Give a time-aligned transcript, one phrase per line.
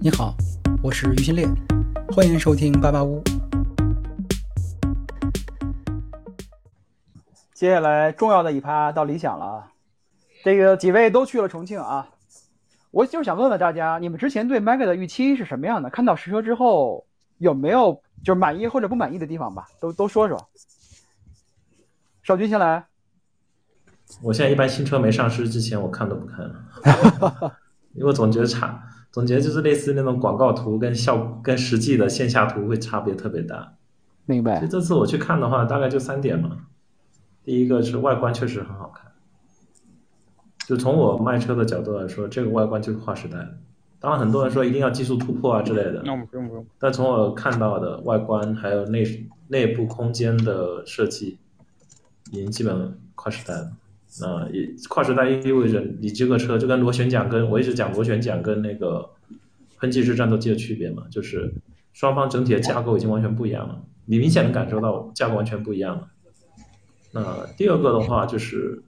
[0.00, 0.32] 你好，
[0.80, 1.44] 我是于新烈，
[2.12, 3.20] 欢迎收听八八屋。
[7.52, 9.72] 接下来重要的一趴到理想了啊，
[10.44, 12.10] 这个几位都去了重庆啊，
[12.92, 15.90] 我就是想问问大家，你们之前对 Mega 的预期是什么样的？
[15.90, 17.04] 看到实车之后
[17.38, 19.66] 有没有就是满意或者不满意的地方吧？
[19.80, 20.48] 都都说说。
[22.22, 22.86] 少军先来。
[24.22, 26.48] 我现在一般新车没上市之前，我看都不看，
[27.94, 28.80] 因为我总觉得差，
[29.18, 33.74] 总觉得就是类似那种广告图跟效跟实际的线下图会差别特别大。
[34.26, 34.60] 明白。
[34.60, 36.56] 就这次我去看的话，大概就三点嘛。
[37.42, 39.10] 第一个是外观确实很好看，
[40.68, 43.58] 就从我卖车的角度来说，这个外观就是划时代的。
[43.98, 46.64] 当然，很多人说一定要技术突破啊之类的，那我们不用不用。
[46.78, 51.40] 但从我看到的外观还有内内部空间的设计，
[52.30, 53.72] 已经基本跨时代了。
[54.20, 59.10] 那也跨时代意味着你这个车就跟螺旋桨跟我一直讲螺旋桨跟那个
[59.78, 61.52] 喷气式战斗机的区别嘛，就是
[61.92, 66.08] 双方整体的架构已经完全不一样了，你明显能感受到架构完全不一样了。
[67.12, 68.82] 那第二个的话就是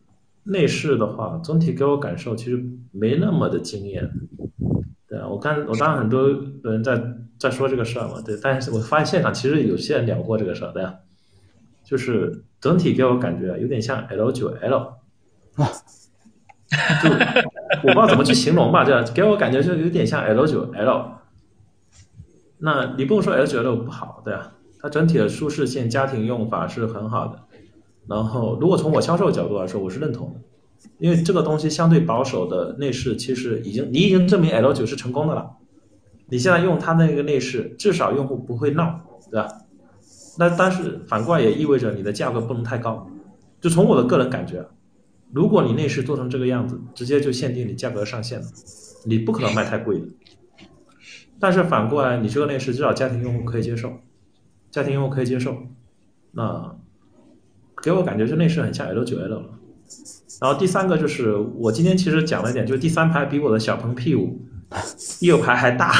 [0.44, 4.10] 内饰的话，总体给我感受其实没那么的惊艳。
[5.06, 6.28] 对啊，我看我当然很多
[6.64, 7.00] 人在
[7.38, 10.94] 在说这个事儿嘛，对，但是我发现现场其实有些人聊过这个事儿，对啊，
[11.84, 14.99] 就是整体给我感觉有点像 L 九 L。
[15.56, 15.68] 啊，
[17.02, 21.12] 就我不知道怎么去形容吧，这样给我感觉就有点像 L 九 L。
[22.58, 27.40] 那你不能说 L 九 L 不好，对啊，它整体的舒适性、家庭用法是很好的。
[28.06, 30.40] 然后，如果从我销售角度来说，我是认同的，
[30.98, 35.50] 因为这个东西相对保守的内饰，其实已经你已经证明 L 九是成功的了。
[36.28, 39.48] 你现在用它那个内饰，至少用户不会闹，对吧？
[40.38, 43.08] 那但是反过来也意味着你的价格不能太高。
[43.60, 44.66] 就从我的个人感觉。
[45.32, 48.46] 如果你内饰做成这个样子，直接就限定你价格上限了，
[49.04, 50.06] 你不可能卖太贵的。
[51.38, 54.00] 但是反过来，你这个内饰至少家庭用户可以接受，
[54.70, 55.56] 家庭用户可以接受。
[56.32, 56.76] 那
[57.82, 59.50] 给我感觉这内饰很像 L 九 L 了。
[60.40, 64.40] 然后第三个就是我今天其实讲了一点，就是第三排比我的小鹏 P 五
[65.18, 65.94] 第二排还大。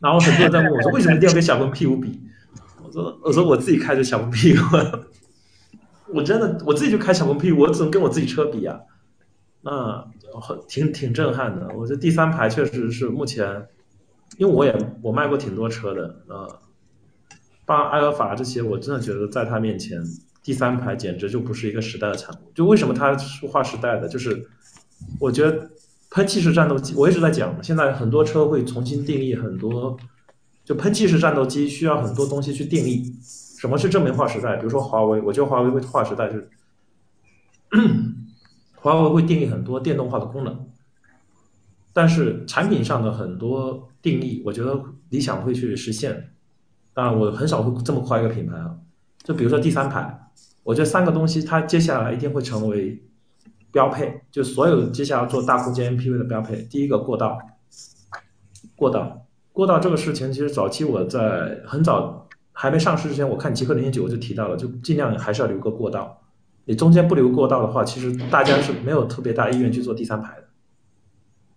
[0.00, 2.20] 然后很多人在问我说，为什么一定要跟小鹏 P 五比？
[2.82, 4.58] 我说我说我自己开着小鹏 P 五。
[6.14, 8.80] 我真的我自己就开小鹏 P，我怎么跟我自己车比啊？
[9.62, 10.06] 那
[10.68, 11.68] 挺挺震撼的。
[11.74, 13.66] 我觉得第三排确实是目前，
[14.38, 16.46] 因为我也我卖过挺多车的啊，
[17.64, 20.02] 包埃尔法这些，我真的觉得在它面前，
[20.42, 22.52] 第三排简直就不是一个时代的产物。
[22.54, 24.06] 就为什么它是划时代的？
[24.06, 24.46] 就是
[25.18, 25.70] 我觉得
[26.10, 29.96] 喷气式战斗机，我一直在讲，现在很多车会重新定义很多，
[30.62, 33.16] 就喷气式战斗机需要很多东西去定义。
[33.64, 34.56] 什么是正面划时代？
[34.56, 36.50] 比如说华为，我觉得华为会划时代，就是
[38.74, 40.66] 华为会定义很多电动化的功能，
[41.94, 46.34] 但是产品上的很多定义，我觉得理想会去实现。
[46.92, 48.76] 当然，我很少会这么夸一个品牌啊。
[49.22, 50.30] 就比如说第三排，
[50.62, 53.02] 我觉得三个东西它接下来一定会成为
[53.72, 56.60] 标配，就所有接下来做大空间 MPV 的标配。
[56.64, 57.38] 第一个过道，
[58.76, 62.23] 过道，过道这个事情，其实早期我在很早。
[62.56, 66.22] 还没上市之前，我看极客零零九我就提到了，就尽量还是要留个过道。
[66.66, 70.44] 你中间不留过道的话，其实大家是没有特别大意愿去做第三排的。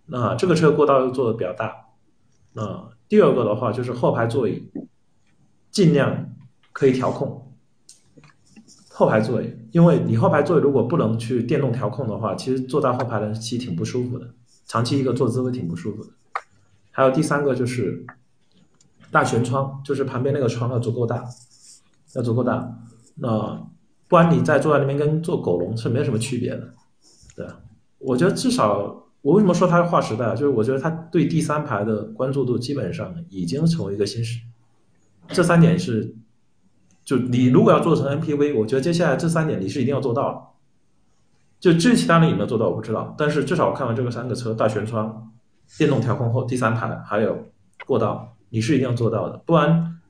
[0.06, 1.72] 那这个车过道又做的比较大。
[2.52, 4.68] 那第二个的话就是后排座椅，
[5.70, 6.30] 尽量
[6.72, 7.54] 可以调控。
[8.90, 14.28] 后排座椅，因为你后排座椅如果不能去电动调控的话，其实坐在后排的其实挺不舒服的，
[14.66, 16.10] 长期一个坐姿会挺不舒服的。
[16.90, 18.04] 还有第三个就是。
[19.10, 21.24] 大悬窗就是旁边那个窗要足够大，
[22.14, 22.76] 要足够大，
[23.16, 23.66] 那
[24.06, 26.74] 不然你在坐在那边跟坐狗笼是没有什么区别的，
[27.34, 27.46] 对
[27.98, 34.40] 我觉得至少我为什么说它是划时代啊，就是我觉得它对第三排的关注度基本上已经成为一个新时，
[35.28, 36.14] 这三点是，
[37.04, 40.54] 就你如果要做成 MPV，我觉得接下来这三点你是一定要做到，
[41.58, 45.32] 就至于其他人有没有做到我不知道，但是至少我看完这个三个车，大悬窗、
[45.76, 47.46] 电动调控后第三排还有
[47.86, 48.34] 过道。
[48.50, 50.00] 你是一定要做到的，不然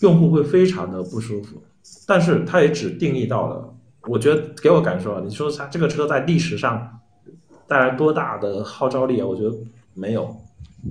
[0.00, 1.62] 用户会非常的不舒服。
[2.06, 3.74] 但是它也只定义到了，
[4.08, 7.00] 我觉得给我感受啊，你说它这个车在历史上
[7.68, 9.26] 带来多大的号召力啊？
[9.26, 9.56] 我觉得
[9.94, 10.36] 没有。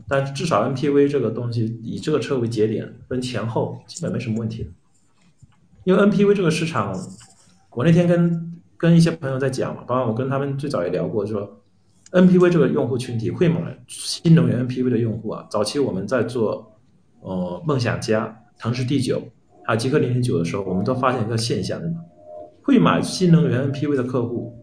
[0.07, 4.71] 但至少 MPV 这个东西以这个车为节点，分前后基本没什么问题。
[5.83, 6.97] 因为 MPV 这个市场，
[7.71, 11.60] 我那天跟跟一些朋友在讲嘛，包括我跟他们最早也聊过，就说。
[12.11, 16.77] NPV 这个用户群体会买新能源 NPV 的用户啊，早期我们在做
[17.21, 19.21] 呃梦想家、腾势 D 九
[19.63, 21.81] 还有极客零零九的时候，我们都发现一个现象：
[22.61, 24.61] 会买新能源 NPV 的客户，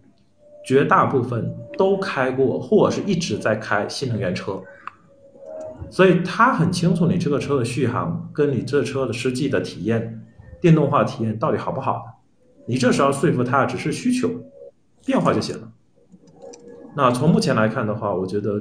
[0.66, 4.60] 绝大部分都开过或是一直在开新能源车。
[5.90, 10.22] 所以他很清楚你这个车的续航跟你这车的实际的体验，
[10.60, 12.02] 电动化体验到底好不好。
[12.66, 14.28] 你这时候说服他只是需求
[15.06, 15.72] 变化就行了。
[16.98, 18.60] 那从目前来看的话，我觉得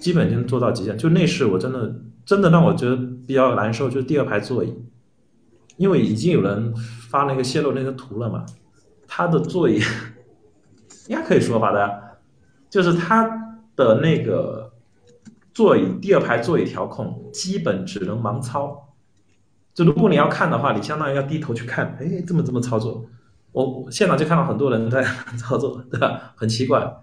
[0.00, 0.96] 基本已经做到极限。
[0.96, 1.94] 就内饰，我真的
[2.24, 2.96] 真的让我觉得
[3.26, 4.74] 比较难受，就是第二排座椅，
[5.76, 6.74] 因为已经有人
[7.10, 8.46] 发那个泄露那个图了嘛，
[9.06, 9.78] 它的座椅
[11.08, 12.16] 应该可以说吧的，
[12.70, 14.72] 就是它的那个
[15.52, 18.94] 座椅第二排座椅调控基本只能盲操。
[19.74, 23.04] 就如果你要看的话，你相当于要低头去看，哎，这么这么操作。
[23.64, 25.02] 我现场就看到很多人在
[25.38, 26.34] 操作，对吧？
[26.36, 26.94] 很奇怪，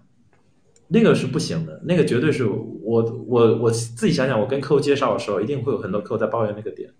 [0.89, 6.91] 那个是不行的，那个绝对是我我我自己想想，我跟客户介绍的时候，一定会有很多客户在抱怨那个点。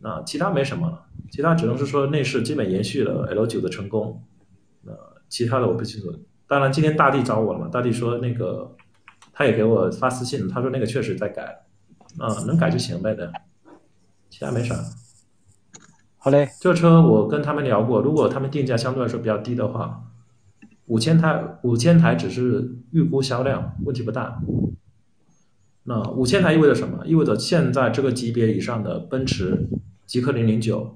[0.00, 4.22] 那其他没什么了，其他只能是说内饰基本延续了 L 九的成功。
[4.86, 4.96] 呃，
[5.28, 6.12] 其他的我不清楚。
[6.48, 8.74] 当然今天大地找我了嘛，大地说那个
[9.32, 11.66] 他也给我发私信，他说那个确实在改，
[12.18, 13.32] 啊，能改就行呗的，
[14.28, 14.74] 其他没啥。
[16.22, 20.02] 好嘞，这车我跟他们聊过，如果他们定价相对来说比较低的话，
[20.84, 24.38] 五千台五千台只是预估销量，问题不大。
[25.84, 27.06] 那五千台意味着什么？
[27.06, 29.66] 意味着现在这个级别以上的奔驰、
[30.04, 30.94] 极氪零零九、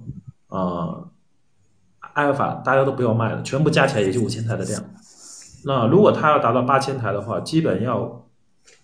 [0.48, 1.08] 啊，
[2.12, 4.84] 埃尔法大家都不要卖了，全部加起来也就五千台的量。
[5.64, 8.28] 那如果它要达到八千台的话，基本要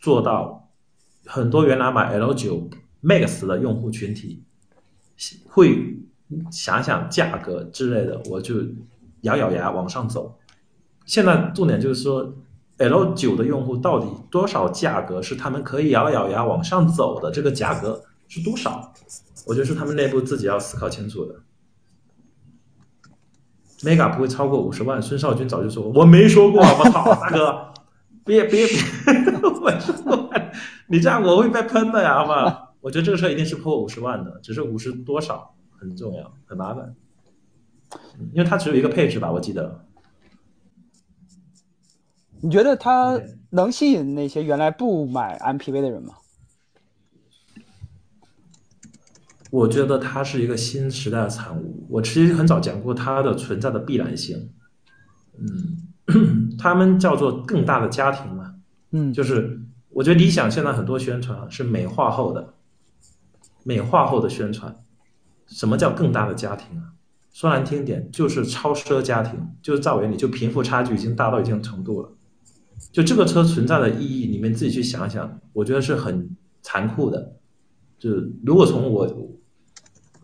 [0.00, 0.70] 做到
[1.26, 2.70] 很多原来买 L 九
[3.02, 4.42] Max 的用户群体
[5.46, 5.99] 会。
[6.50, 8.56] 想想价格之类的，我就
[9.22, 10.38] 咬咬牙往上走。
[11.06, 12.34] 现在重点就是说
[12.78, 17.30] ，L 九的用户到底多少价格是他们可以咬咬牙往上走的？
[17.30, 18.92] 这个价格是多少？
[19.46, 21.34] 我觉得是他们内部自己要思考清楚的。
[23.82, 25.00] Mega 不会超过五十万。
[25.00, 27.72] 孙少军早就说过，我没说过，我操，大哥，
[28.24, 28.76] 别别别，
[29.42, 30.30] 我说
[30.86, 32.72] 你这样我会被喷的呀，好吧？
[32.80, 35.54] 我觉得这个车一定是破五十万的，只是五十多少。
[35.80, 36.94] 很重要，很麻烦，
[38.32, 39.86] 因为它只有一个配置吧，我记得。
[42.42, 46.14] 你觉得它能吸引那些原来不买 MPV 的人吗？
[49.50, 51.86] 我觉得它是一个新时代的产物。
[51.88, 54.52] 我其实很早讲过它的存在的必然性。
[55.38, 58.54] 嗯， 他们叫做更大的家庭嘛。
[58.92, 62.54] 嗯，就是我觉得理想现在很多宣传是美化后的，
[63.64, 64.76] 美化后的宣传。
[65.50, 66.94] 什么叫更大的家庭啊？
[67.32, 72.12] 说难听点，就是超奢家庭，就是在我眼里，就贫富差距已经大到一定程度了。
[72.90, 77.36] 就这个车存在的意义，你们自己去想想，我觉得是很残酷的。
[77.98, 78.10] 就
[78.44, 79.06] 如果从我，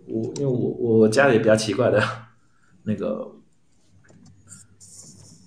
[0.06, 2.02] 我因为我我家里比较奇怪的，
[2.82, 3.30] 那个，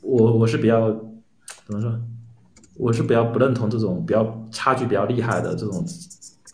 [0.02, 0.90] 我我是比较
[1.66, 2.00] 怎么说？
[2.76, 5.86] 我是比较不认同这种比较差距比较厉害的这种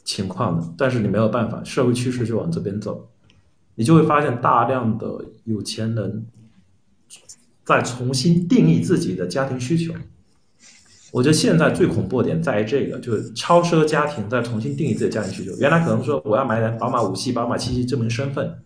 [0.04, 0.74] 情况的。
[0.76, 3.08] 但是你没有办法，社会趋势就往这边走。
[3.76, 6.26] 你就会发现大量的有钱人
[7.64, 9.94] 在重新定义自己的家庭需求。
[11.12, 15.56] 我觉得现在最恐怖的点在于这个，就是超奢家庭在重新定义自己的家庭需求。
[15.60, 18.60] 原来可能说我要买辆宝马五系、宝马七系证明身份，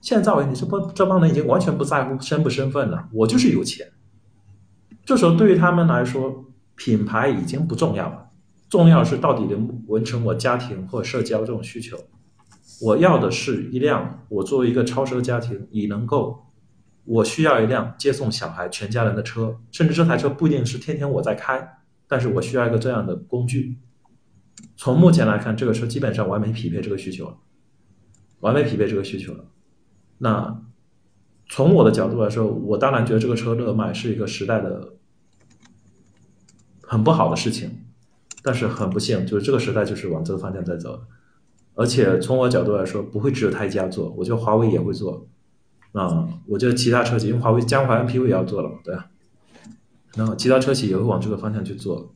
[0.00, 3.86] 现在我你这帮这帮人已经完全不在乎身不身份了，我就是有钱。
[5.04, 6.44] 这时候对于他们来说，
[6.74, 8.26] 品牌已经不重要了，
[8.68, 11.96] 重要是到底能完成我家庭或社交这种需求。
[12.80, 16.46] 我要的是一辆我作为一个超奢家庭，你能够，
[17.04, 23.78] 我需要一辆接送小孩全家人的车，甚至这台车不一定是天天我在开，但是我需要一个这样的工具。
[24.76, 27.36] 从目前来看，这个车基本上完美匹配这个需求了，
[28.40, 29.44] 完美匹配这个需求了。
[30.18, 30.62] 那
[31.48, 34.94] 从我的角度来说，我当然觉得这个车热卖是一个时代的
[36.82, 37.84] 很不好的事情，
[38.42, 41.00] 但是很不幸，就是这个时代就是往这个方向在走。
[41.74, 45.26] 而且从我角度来说，不会只有他一家做，我觉得华为也会做，
[45.92, 49.08] 啊，我觉得其他车企，因为华为江淮 MPV 也要做了嘛，对吧？
[50.14, 52.12] 然后其他车企也会往这个方向去做，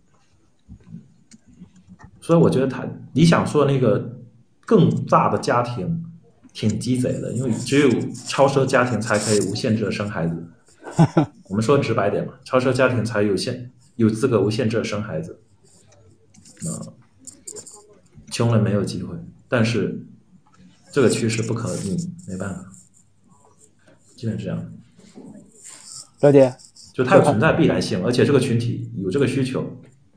[2.21, 4.19] 所以我觉得他你想说那个
[4.67, 6.05] 更大的家庭
[6.53, 7.89] 挺鸡贼的，因为只有
[8.27, 10.47] 超奢家庭才可以无限制的生孩子，
[11.49, 15.41] 我们说直白点嘛，超奢家庭才有限有资格无限制的生孩子，
[16.69, 16.93] 啊，
[18.31, 19.17] 穷人没有机会。
[19.49, 20.05] 但是
[20.93, 22.65] 这个趋势不可逆，没办法，
[24.17, 24.73] 基本是这样。
[26.21, 26.57] 了解，
[26.95, 29.65] 就它有存在必然性，而且这个群体有这个需求，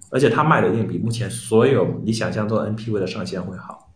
[0.09, 3.91] 而且它卖的一定比目前所有你想象中 NPV 的上限会好。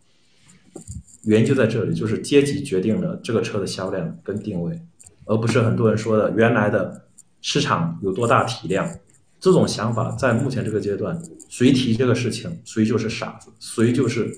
[1.23, 4.79] 原因就在这里，就是阶级决定了这个车的销量跟定位，
[5.25, 7.05] 而不是很多人说的原来的
[7.39, 8.99] 市场有多大体量，
[9.39, 14.37] 这种想法在目前这个阶段，谁提这个事情，谁就是傻子，谁就是。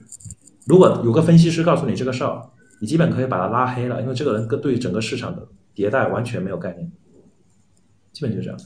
[0.65, 6.91] 如果有个分析师告诉你这个事儿，你基本可以把他拉黑了，因为这个人跟对整个市场的迭代完全没有概念，
[8.11, 8.59] 基本就是这样。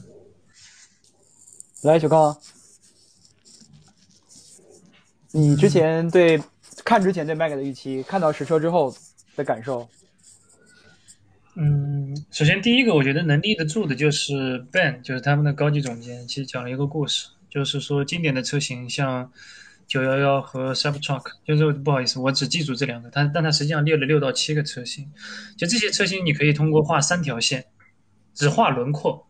[1.82, 2.36] 来，小高，
[5.32, 6.42] 你之前对
[6.84, 8.94] 看之前对 Mac 的预期，看到实车之后
[9.36, 9.86] 的感受？
[11.56, 19.30] 嗯，首先第一个，我觉得能立得住的就是 Ben，就是他们的高级总监，其实讲了一个故事，就是说经典的车型像。
[19.90, 25.10] 九幺幺和 Cybertruck，就是不好意思，我只记住这两个，它但它实际上列了六到七个车型，
[25.58, 27.64] 就这些车型你可以通过画三条线，
[28.32, 29.26] 只画轮廓，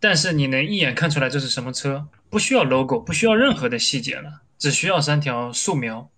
[0.00, 6.10] 但是你能一眼看出来这是什么车，不需要 logo，不需要任何的细节了，只需要三条素描，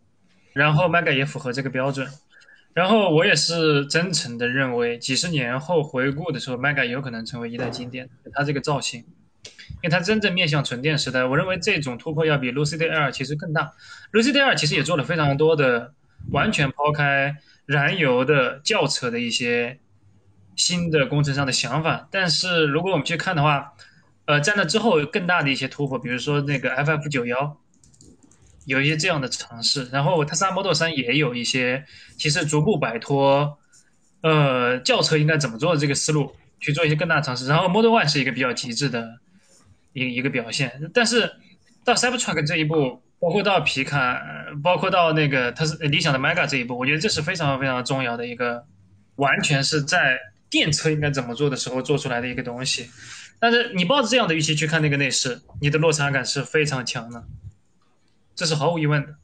[0.52, 2.08] 然后 Mega 也符合这个标准，
[2.72, 9.04] 然后我也是真诚的认为，几十年后回顾的时候，Mega 有可能成为一代经典，它这个造型。
[9.82, 13.72] 因为它真正面向纯电时代，我认为这种突破要比 Lucid Air 其实更大。
[14.12, 15.92] Lucid Air 其实也做了非常多的
[16.32, 19.78] 完全抛开燃油的轿车的一些
[20.56, 23.74] 新的工程上的想法，但是如果我们去看的话，
[24.24, 27.58] 呃，在那之后更大的一些突破，比如说那个 FF 九幺，
[28.64, 31.84] 有一些这样的尝试，然后特斯拉 Model 三也有一些，
[32.16, 33.58] 其实逐步摆脱
[34.22, 37.46] 呃轿车应该怎么做的这个思路，去做一些更大尝试。
[37.46, 39.20] 然后 Model Y 是一个比较极致的。
[39.96, 41.32] 一一个表现，但是
[41.84, 44.20] 到 Cybertruck 这一步，包括到皮卡，
[44.62, 48.66] 包括到那个它是理想的 Mega 这一步，我觉得这是非常非常重要的一个，
[49.16, 50.18] 完全是在
[50.50, 52.90] 电车应该怎么做的时候做出来的一个东西。
[53.40, 57.24] 但是你抱着这样的预期去看那个内饰，你的落差感是非常强的，
[58.34, 59.14] 这是毫无疑问的。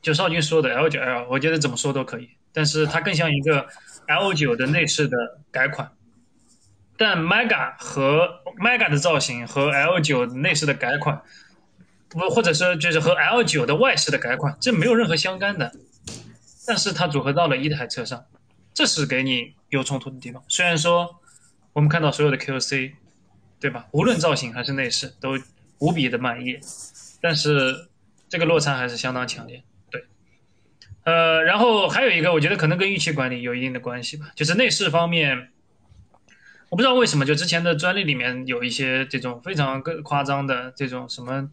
[0.00, 3.66] 就少军说的 L9L，我觉得怎么说都可以，但是它更像一个
[4.06, 5.16] L9 的内饰的
[5.50, 5.90] 改款。
[7.02, 11.22] 但 Mega 和 Mega 的造型和 L9 内饰的改款，
[12.10, 15.72] 不，或者说就是和 L9 的外饰的改款，这没有任何相干的。
[16.66, 18.26] 但是它组合到了一台车上，
[18.74, 20.44] 这是给你有冲突的地方。
[20.46, 21.18] 虽然说
[21.72, 22.92] 我们看到所有的 QC，
[23.58, 23.86] 对吧？
[23.92, 25.38] 无论造型还是内饰都
[25.78, 26.60] 无比的满意，
[27.22, 27.88] 但是
[28.28, 29.62] 这个落差还是相当强烈。
[29.90, 30.04] 对，
[31.04, 35.48] 呃，然后还有一个，我觉得可能跟预期管理有一定的关系吧，就是内饰方面。
[36.70, 41.50] 我不知道为什么，就之前的专利里面有一些这种非常更夸张的这种什么，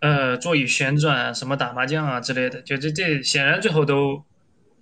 [0.00, 4.22] 呃，座椅旋转啊，什么打麻将啊之类的，就这这显然最后都，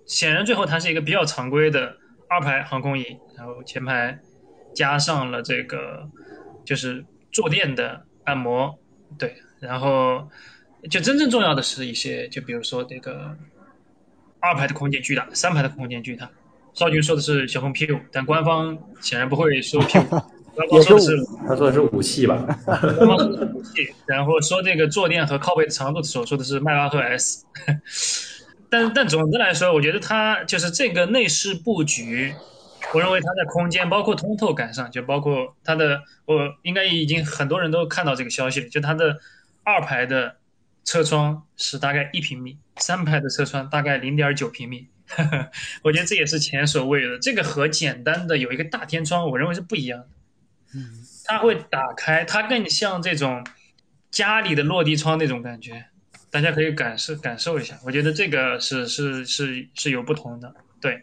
[0.05, 1.97] 显然最后它是一个比较常规的
[2.29, 4.21] 二排航空椅，然后前排
[4.75, 6.11] 加上了这个
[6.63, 8.79] 就是坐垫的按摩，
[9.19, 10.29] 对，然后
[10.91, 13.35] 就真正重要的是一些，就比如说这个
[14.39, 16.31] 二排的空间巨大，三排的空间巨大。
[16.75, 20.09] 少军说的是小鹏 P5，但官方显然不会说 P5，
[20.55, 22.37] 官方说的是他说的是武器吧？
[22.65, 27.45] 官方说的是武器，然后说这个坐垫和靠背的长度的时候说的是迈巴赫 S，
[28.71, 32.35] 但但总的来说，我觉得它就是这个内饰布局，
[32.95, 39.19] 我认为它在空间包括通透感上，就包括它的，我应该已经很多人都看到这个消息了，就它的
[39.63, 40.37] 二排的
[40.85, 44.89] 车窗是大概一平米，三排的车窗大概零点九平米。
[45.83, 50.09] 我觉得这也是前所未有的，这个和简单的有一个大天窗，我认为是不一样的。
[50.75, 53.47] 嗯，它会打开，它更像这种
[54.11, 55.87] 家里的落地窗那种感觉，
[56.31, 57.79] 大家可以感受感受一下。
[57.85, 61.03] 我觉得这个是是是是有不同的，对，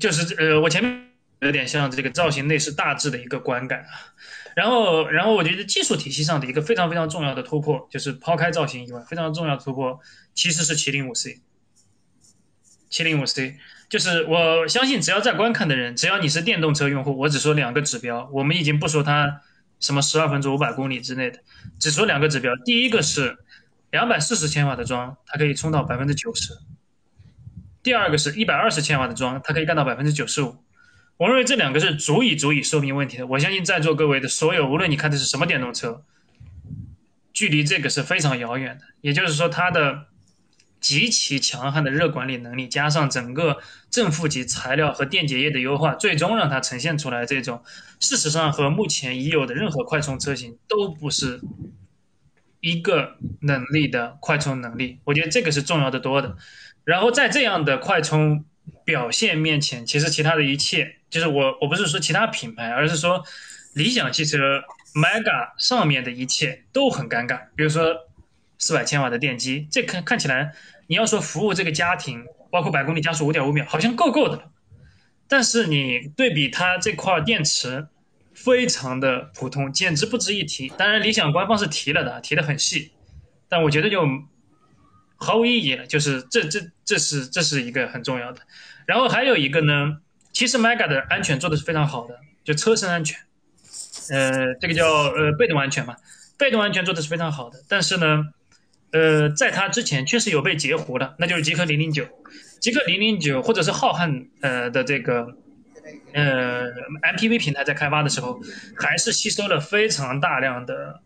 [0.00, 4.14] 就是呃，我前面有点像这个造型内饰大致的一个观感啊。
[4.56, 10.00] 然后，然后我觉得技术体系上的一个非常非常重要的突破，就是抛开造型以外，非常重要的突破
[10.34, 11.42] 其实是麒麟五 C。
[12.88, 13.56] 七零五 C，
[13.88, 19.40] 就是我相信，只要在观看的人，只要你是电动车用户，我只说两个指标，我们已经不说它
[19.80, 21.40] 什么十二分钟五百公里之内的，
[21.80, 22.54] 只说两个指标。
[22.64, 23.38] 第一个是
[23.90, 26.54] 两百四十千瓦的桩，它可以充到百分之九十；
[27.82, 30.56] 第二个是一百二十千瓦的桩，它可以干到百分之九十五。
[31.16, 33.26] 我认为这两个是足以足以说明问题的。
[33.26, 36.04] 我相信在座各位的所有，无论你开的是什么电动车，
[37.32, 38.84] 距离这个是非常遥远的。
[39.00, 40.06] 也就是说，它的。
[40.80, 43.58] 极其强悍的热管理能力，加上整个
[43.90, 47.62] 正负极材料和电解液的优化，最终让它呈现出来这种，
[47.98, 51.40] 事实上和目前已有的任何快充车型都不是
[52.60, 55.00] 一个能力的快充能力。
[55.04, 56.36] 我觉得这个是重要的多的。
[56.84, 58.44] 然后在这样的快充
[58.84, 63.24] 表现面前，其实其他的一切，就是我我不是说其他品牌，而是说
[63.74, 64.38] 理想汽车
[64.94, 67.40] Mega 上面的一切都很尴尬。
[67.56, 68.05] 比如说。
[68.58, 70.52] 四百千瓦的电机，这看看起来，
[70.86, 74.50] 你要说服务这个家庭，包括百公里加速五点五秒，好像够够的。
[75.28, 77.88] 但是你对比它这块电池，
[78.32, 80.68] 非常的普通，简直不值一提。
[80.76, 82.92] 当然，理想官方是提了的，提的很细，
[83.48, 84.06] 但我觉得就
[85.16, 85.86] 毫无意义了。
[85.86, 88.40] 就是这这这是这是一个很重要的。
[88.86, 89.98] 然后还有一个呢，
[90.32, 93.18] 其实 Mega 的安全做的是非常好的，就车身安全，
[94.10, 95.96] 呃，这个叫呃被动安全嘛，
[96.38, 97.64] 被动安全做的是非常好的。
[97.68, 98.28] 但是呢，
[98.96, 102.06] 呃，在它之前确实有被截胡的，那就是极氪零零九，
[102.60, 105.36] 极氪零零九或者是浩瀚呃的这个。
[106.12, 106.64] 呃
[107.14, 108.40] ，MPV 平台在开发的时候，
[108.74, 111.00] 还是吸收了非常大量的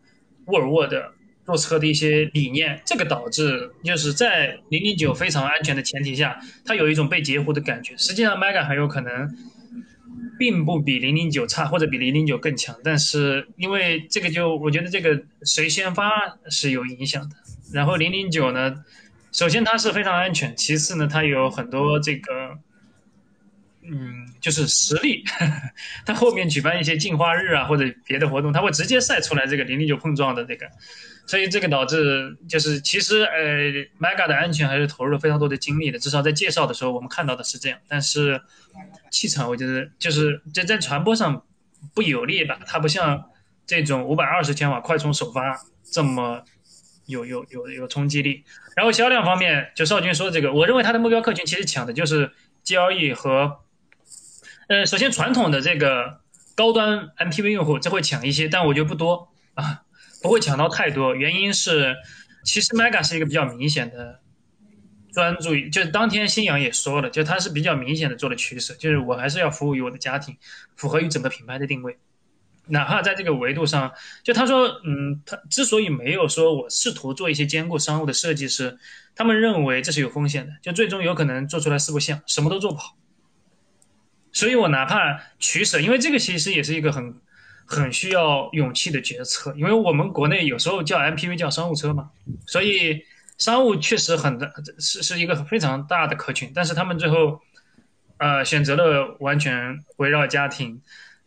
[0.47, 1.13] 沃尔沃的
[1.45, 7.97] 做车的一些理念，这个导致就是在零零九非常安全的前提下，它有一种被截胡的感觉。
[7.97, 9.29] 实际上，Mega 很有可能
[10.39, 12.77] 并不比零零九差，或者比零零九更强。
[12.85, 16.11] 但是因为这个，就我觉得这个谁先发
[16.49, 17.37] 是有影响的。
[17.73, 18.85] 然后零零九呢，
[19.33, 22.59] 首先它是非常安全，其次呢，它有很多这个。
[23.83, 25.25] 嗯，就是实力，
[26.05, 30.67] 它后面举办一些进化日啊，或者别的活动，它会直接晒出来这个零零九碰撞的这个，
[31.27, 37.79] 所以这个导致就是其实呃，Mega 的安全还是投入了非常多的精力的，至少在介绍的时候我们看到的是这样。
[37.89, 38.41] 但是
[39.11, 41.43] 气场我觉得就是在在传播上
[41.95, 43.25] 不有利吧，它不像
[43.67, 45.59] 这种五百二十千瓦快充首发
[45.91, 46.45] 这么
[47.11, 48.45] 有有有有冲击力。
[48.75, 52.33] 然后销量方面，就少军说的这个，我认为他的目标客群其实抢的就是
[52.65, 53.59] GLE 和。
[54.69, 56.21] 呃，首先传统的这个
[56.55, 59.83] 高端 MPV 用户这会抢一些，但我觉得不多啊，
[60.23, 61.17] 不会抢到太多。
[61.17, 61.97] 原因是，
[62.45, 64.21] 其实 Mega 是一个比较明显的
[65.13, 70.37] 专注于，就是当天新阳也说了，就他是比较明显的做了取舍，就是我还是要服务于我的家庭，
[70.77, 71.99] 符合于整个品牌的定位。
[72.67, 78.79] 哪怕在这个维度上，就他说，嗯，他之所以没有说我试图做一些兼顾商务的设计，师
[79.15, 82.97] 他们认为这是有风险的，就最终有可能做出来四不像，什么都做不好。
[84.33, 87.17] 所以我哪怕取舍，因为这个其实也是一个很
[87.67, 92.11] 很需要勇气的决策，因为我们国内有时候叫 MPV 叫商务车嘛，
[92.47, 93.05] 所以
[93.39, 97.41] 商务确实很大是是一个非常大的客群，但是他们最后
[98.19, 100.81] 呃选择了完全围绕家庭，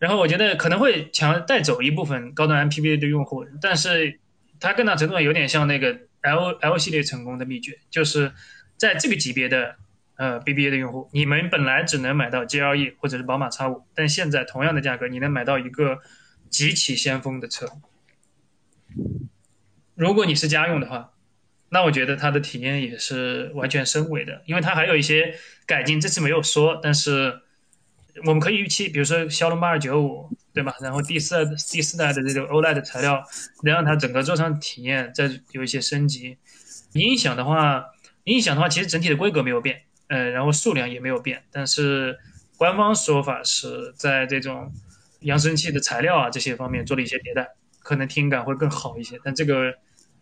[0.03, 4.19] 然后我觉得可能会强带走一部分高端 MPV 的用户，但是
[4.59, 8.33] 它更大程度上有点像那个 L L 系列成功的秘诀，就是
[8.75, 9.77] 在这个级别的。
[10.15, 16.01] 呃，BBA 的用户，你们本来只能买到 GLE 或者是宝马 X5，但现在同样的价格，你能买到一个
[16.51, 17.67] 极其先锋的车。
[19.95, 21.13] 如果你是家用的话，
[21.69, 25.33] 那我觉得它的体验也是完全升维的，因为它还有一些
[25.65, 27.41] 改进，这次没有说，但是
[28.25, 30.75] 我们可以预期，比如说骁龙八二九五，对吧？
[30.81, 33.23] 然后第四第四代的这种 OLED 材料，
[33.63, 36.37] 能让它整个座舱体验再有一些升级。
[36.93, 37.85] 音响的话，
[38.23, 39.81] 音响的话，其实整体的规格没有变。
[40.07, 42.19] 呃，然后数量也没有变，但是
[42.57, 44.71] 官方说法是在这种
[45.21, 47.49] 扬声器的材料啊这些方面做了一些迭代，
[47.79, 49.19] 可能听感会更好一些。
[49.23, 49.73] 但这个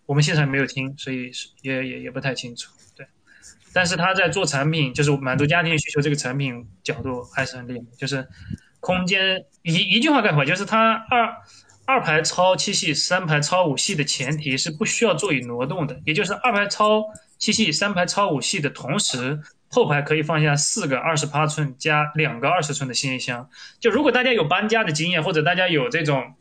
[0.05, 1.29] 我们现场没有听，所以
[1.61, 2.71] 也也也不太清楚。
[2.95, 3.05] 对，
[3.73, 7.85] 但是他在做产品，就是满足家庭需求这个产品角度还是很厉害。
[7.97, 8.27] 就是
[8.79, 11.33] 空间一一句话概括，就是它二
[11.85, 17.03] 二排超七系，三排超五系的前提是不需要座椅挪动的，也就是二排超
[17.37, 19.39] 七系，三排超五系的同时。
[19.73, 23.49] 后排可以放下四个二十八寸加两个二十寸的行李箱。
[23.79, 26.33] 就如果大家有搬家的经验，或者大家有这种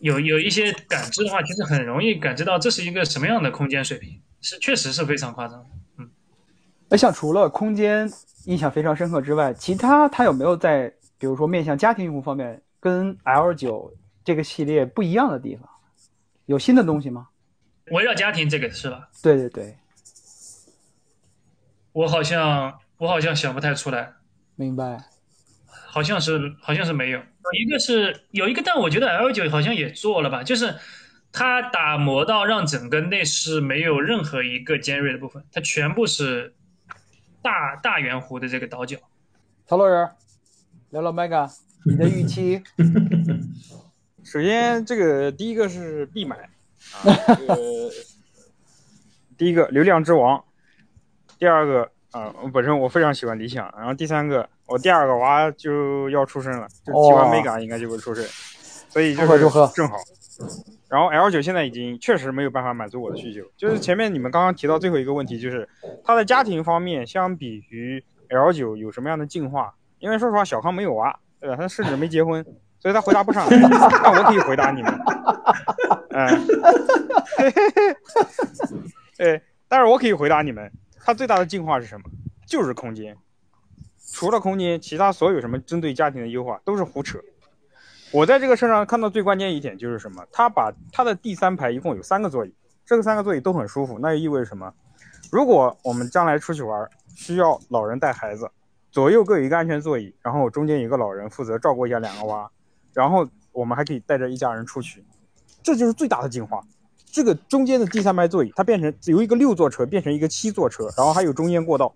[0.00, 5.66] 有有一些感知的话，其实很容易感知到这是一个什么样的空间水平，是确实是非常夸张的。
[6.84, 8.10] 嗯，那像除了空间
[8.44, 13.92] 印象非常深刻之外，其他它有没有在比如说面向家庭用户方面跟 L 九
[14.24, 15.68] 这个系列不一样的地方？
[16.46, 17.28] 有新的东西吗？
[17.90, 19.08] 围绕家庭这个是吧？
[19.22, 19.76] 对对对。
[21.92, 24.12] 我好像我好像想不太出来，
[24.56, 24.98] 明白，
[25.86, 27.20] 好像是好像是没有，
[27.56, 30.74] 一个是有一个，但我觉得 L 九好像也做了吧，就是
[31.30, 36.54] 它打磨到让整个内饰没有任何一个尖锐的部分，它全部是
[37.44, 38.96] 大大圆弧的这个倒角。
[39.66, 40.08] 曹老人，
[40.88, 41.46] 聊聊 Mega，
[41.84, 42.62] 你的预期？
[44.24, 46.48] 首先，这个第一个是必买啊，
[47.04, 47.56] 这个
[49.36, 50.42] 第一个流量之王。
[51.38, 58.24] 第二个啊，我本身我非常喜欢理想，然后第三个，我第二个娃就要出生了，就喜欢 Mega 应该就会出生，
[58.88, 59.98] 所以就是正好。
[60.94, 65.68] 然后 L 九现在已经确实没有办法满足我的需求，就是前面你们刚刚提到最后一个问题，就是
[66.04, 69.74] 它的家庭方面相比于 L 九有什么样的进化？
[69.98, 71.56] 因为说实话，小康没有娃，对吧？
[71.56, 72.44] 他甚至没结婚，
[72.78, 73.58] 所以他回答不上来。
[74.04, 75.00] 但我可以回答你们，
[76.10, 76.46] 嗯，
[79.18, 80.70] 对，但是我可以回答你们。
[81.04, 82.04] 它最大的进化是什么？
[82.46, 83.16] 就是空间。
[84.12, 87.18] 除了空间，其他所有什么针对家庭的优化都是胡扯。
[88.14, 90.24] 我在这个车上看到最关键一点就是什么？
[90.30, 92.54] 它把它的第三排一共有三个座椅，
[92.86, 94.72] 这个三个座椅都很舒服，那又意味着什么？
[95.32, 98.48] 如果我们将来出去玩，需要老人带孩子，
[98.92, 102.48] 左右各有一个安全座椅，然后中间有一个老人负责照顾一下两个娃，
[102.92, 105.04] 然后我们还可以带着一家人出去，
[105.60, 106.60] 这就是最大的进化。
[107.10, 111.92] 这个中间的第三排座椅，它变成由一个六座车变成一个七座车，然后还有中间过道，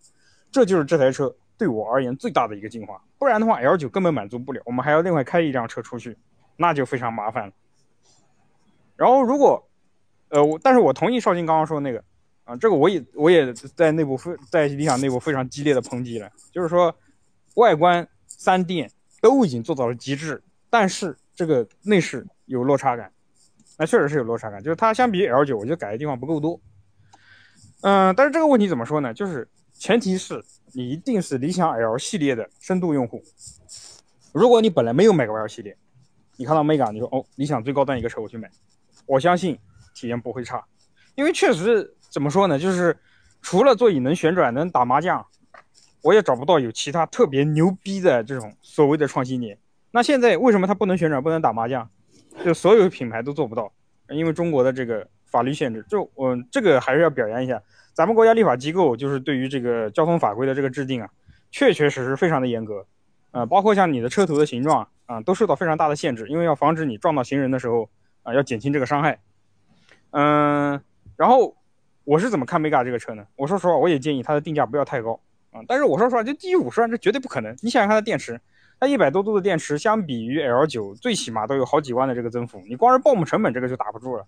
[0.51, 3.03] 这就是这台车对我而言最大的一个进化。
[3.19, 6.17] 不然的话，L9 根本满足不了，我们还要另外开一辆车出去，
[6.57, 7.53] 那就非常麻烦了。
[8.97, 9.69] 然后如果，
[10.29, 12.03] 呃，我但是我同意绍兴刚刚说的那个，
[12.45, 16.95] 啊，这个我也我也在内部非在理想内部非常激烈的抨击了，就是说
[17.57, 18.91] 外观三电
[19.21, 23.13] 都已经做到了极致，但是这个内饰有落差感。
[23.81, 26.61] 那确实是有落差感，就是它相比 L 九，我觉得改的地方不够多。
[27.83, 29.15] 嗯，但是这个问题怎么说呢？
[29.15, 33.23] 就是前提是你一定是理想 L 系列的深度用户。
[34.33, 35.77] 如果你本来没有买过 L 系列，
[36.37, 38.51] 你看到 Mega，你说哦，理想最高端一个车我去买，
[39.07, 39.59] 我相信
[39.95, 40.65] 体验不会差，
[41.15, 42.59] 因为确实怎么说呢？
[42.59, 42.97] 就是
[43.43, 45.25] 除了座椅能旋转、能打麻将，
[46.03, 49.59] 我也找不到有其他特别牛逼的这种所谓的创新点。
[49.91, 51.89] 那现在为什么它不能旋转、不能打麻将？
[52.45, 53.73] 就所有品牌都做不到，
[54.11, 55.85] 因为中国的这个法律限制。
[55.89, 57.61] 就我这个还是要表扬一下
[57.99, 61.11] 咱们国家立法机构，就是对于这个交通法规的这个制定啊，
[61.51, 62.87] 确确实实非常的严格。
[63.33, 67.91] 啊，包括像你的车头的形状啊，都受到非常大的限制，因为要防止你撞到行人的时候
[68.23, 69.19] 啊，要减轻这个伤害。
[70.13, 70.81] 嗯，
[71.17, 71.57] 然后
[72.05, 73.27] 我是怎么看 Mega 这个车呢？
[73.35, 75.19] 我说实话，我也建议它的定价不要太高
[75.51, 75.61] 啊。
[75.67, 77.53] 但是我说实话，就低于五十万，这绝对不可能。
[77.63, 78.41] 你想想看它电池。
[78.79, 82.63] 它一百多度的电池，相比于 L 九，最起码都有好几万的这个增幅。
[82.69, 84.25] 你光是报幕成本这个就打不住了，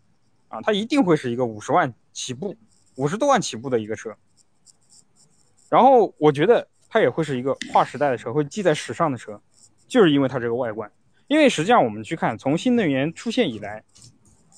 [0.48, 2.56] 啊，它一定会是一个五十万起步、
[3.00, 4.14] 五十多万起步的一个车。
[5.70, 9.40] 然后我觉得它也会是一个划时代的车，会记在史上的车，
[9.88, 10.90] 就是因为它这个外观。
[11.26, 13.82] 因为实际上我们去看，从新能源出现以来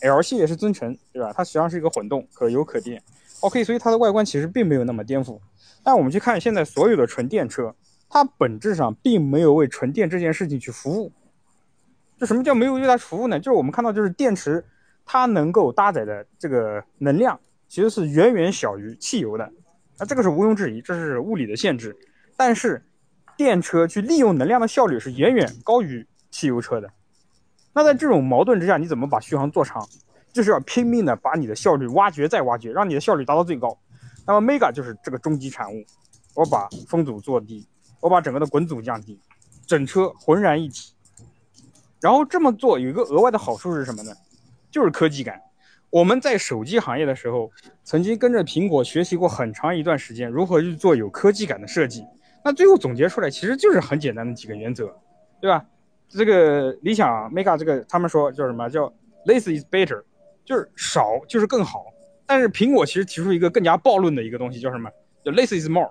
[0.01, 1.33] ，L 系列是增程，对吧？
[1.33, 3.01] 它实际上是一个混动，可油可电。
[3.41, 5.39] OK，所以它的外观其实并没有那么颠覆。
[5.85, 7.75] 但我们去看现在所有的纯电车。
[8.15, 11.11] 它本质上并没有为纯电这件事情去服务。
[12.19, 13.39] 这什么叫没有为它服务呢？
[13.39, 14.63] 就是我们看到，就是电池
[15.07, 17.41] 它能够搭载的这个能量
[17.73, 19.51] 其实是远远小于汽油的。
[19.99, 21.97] 那这个是毋庸置疑，这是物理的限制。
[22.37, 22.85] 但是
[23.35, 26.91] 电车去利用能量的效率是远远高于汽油车的。
[27.73, 29.89] 那在这种矛盾之下，你怎么把续航做长？
[30.35, 33.79] 就是要拼命的把你的效率挖掘再挖掘，让你的效率达到最高。
[34.27, 35.83] 那么 Mega 就是这个终极产物。
[36.35, 37.67] 我把风阻做低。
[38.01, 39.19] 我把整个的滚阻降低，
[39.67, 40.93] 整车浑然一体。
[42.03, 44.13] 然后这么做有一个额外的好处是什么呢？
[44.71, 45.41] 就是科技感。
[45.93, 47.53] 我们在手机行业的时候，
[47.85, 52.03] 曾经跟着苹果学习过很长一段时间如何去做有科技感的设计。
[52.43, 54.87] 那最后总结出来其实就是很简单的几个原则，
[55.39, 55.63] 对吧？
[56.09, 58.91] 这个理想 Mega 这个他们说叫什么叫
[59.27, 60.03] less is better，
[60.47, 61.85] 就是少就是更好。
[62.25, 64.91] 但是苹果其实提出一个更加暴论的一个东西叫什么？
[65.23, 65.91] 叫 less is more，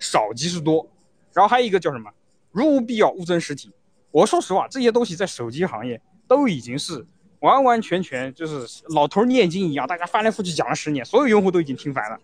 [0.00, 0.84] 少即是多。
[1.32, 2.10] 然后还有一个叫什么？
[2.50, 3.70] 如无必要，勿增实体。
[4.10, 7.06] 我说实话，这些东西在手机行业都已经是
[7.46, 12.18] 完完全全就是老头念经一样，大家翻来覆去讲了十年，所有用户都已经听烦了。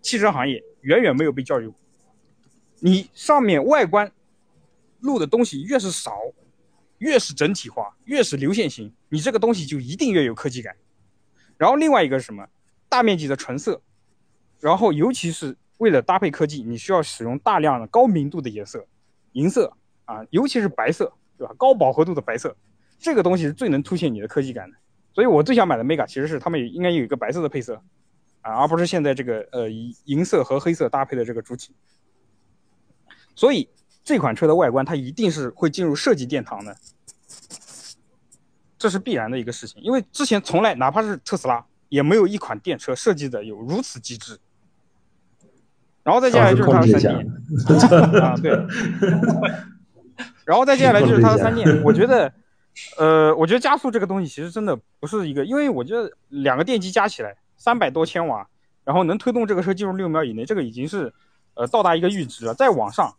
[0.00, 1.74] 汽车行业远远没有被教育过。
[2.78, 4.12] 你上面外观
[5.00, 6.18] 录的东西越是少，
[6.98, 10.76] 越是整体化，越是流线型，你这个东西就一定越有科技感。
[11.58, 12.46] 然后另外一个是什么？
[12.88, 13.82] 大面积的纯色，
[14.60, 15.56] 然后尤其是。
[15.78, 18.86] 为了搭配科技，你需要使用大量的高明度的颜色，
[19.32, 21.52] 银色啊，尤其是白色，对吧？
[21.58, 22.56] 高饱和度的白色，
[22.98, 24.76] 这个东西是最能凸显你的科技感的。
[25.12, 27.80] 所以我最想买的 Mega 其实是他们应该有一个白色的配色
[28.40, 29.68] 啊，而不是现在这个呃
[30.04, 31.72] 银色和黑色搭配的这个主体。
[33.36, 33.68] 所以
[34.02, 36.76] 这款车的外观它一定是会进入设计殿堂的，
[38.76, 44.38] 这是必然的一个事情，因为之前从来哪怕是特斯拉也没有一款电车设计的有如此机智。
[46.02, 48.50] 然后再接下来就是它的三电啊，对。
[50.44, 52.30] 然后再接下来就是它的三电， 我觉得，
[52.98, 58.48] 呃，我觉得加速这个东西其实真的不是一个，因为我觉得两个电机加起来三百多千瓦，
[58.84, 61.12] 然后能推动这个车进入六秒以内，这个已经是
[61.54, 62.54] 呃到达一个阈值了。
[62.54, 63.14] 再往上，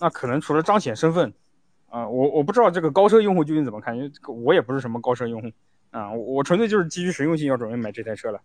[0.00, 1.32] 那可能除了彰显身份，
[1.88, 4.10] 啊，我我不知道这个高奢用户究竟怎么看，因为
[4.44, 5.50] 我也不是什么高奢用户
[5.90, 8.40] 啊，我纯粹就是基于实用性要准备买这台车了。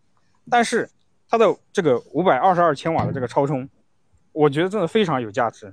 [0.49, 0.89] 但是
[1.29, 3.69] 它的这个五百二十二千瓦的这个超充。
[4.31, 5.71] 我觉得真的非常有价值，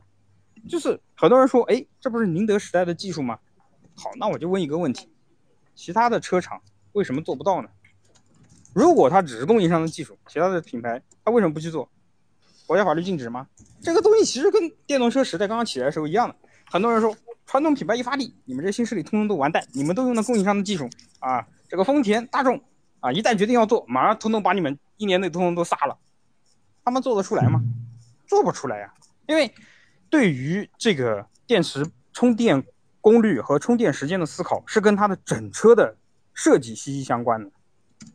[0.68, 3.38] 就是很多人说，哎，这不是宁德时代的技术吗？
[4.02, 5.10] 好，那我就问一个问题，
[5.74, 6.58] 其他的车厂
[6.92, 7.68] 为什么做不到呢？
[8.72, 11.86] 如果它只是供应商的技术，其他的品牌它为什么不去做？
[12.66, 13.46] 国家法律禁止吗？
[13.82, 16.34] 这个东西其实跟电动车时代刚刚起来的时候一样的。
[16.70, 22.58] 很多人说传统品牌一发力，你们这新势力通通都完蛋，你们都用的供应商的技术啊，这个丰田、大众
[23.00, 25.98] 啊，一旦决定要做，马上通通把你们一年内通通都杀了。
[26.82, 27.60] 他们做得出来吗？
[28.26, 28.94] 做不出来呀，
[29.26, 29.52] 因为
[30.08, 32.64] 对于这个电池充电
[33.00, 35.96] 功率和充电时间的思考，是跟它的整车的
[36.34, 37.50] 设计息息相关的。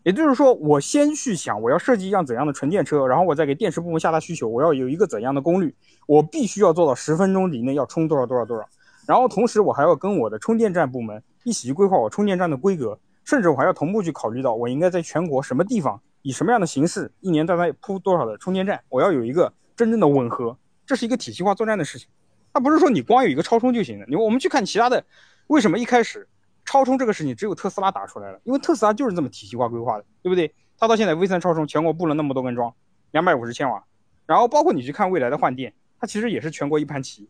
[0.04, 5.76] 也就是说，我先去想我要设计一辆怎样的纯电车，然后我再给电池部门下达需求，我要有一个怎样的功率，
[6.08, 8.68] 我必须要做到十分钟以内要充多少多少多少。
[9.08, 22.10] 然后同时我还要跟我的充电站部门一起去规划我充电站的规格，甚至我还要同步去考虑到我应该在全国什么地方以什么样的形式一年大概铺多少的充电站，我要有一个真正的吻合，这是一个体系化作战的事情。
[22.56, 24.06] 它不是说你光有一个超充就行了。
[24.08, 25.04] 你我们去看其他的，
[25.48, 26.26] 为什么一开始
[26.64, 28.40] 超充这个事情只有特斯拉打出来了？
[28.46, 30.56] 因为特斯拉就是这么体系化规划的，对不对？
[30.78, 32.74] 它到现在 V 三超充全国布了那么多根桩，
[33.12, 33.84] 两百五十千瓦，
[34.26, 37.30] 然后包括你去看未来的换电，它其实也是全国一盘棋。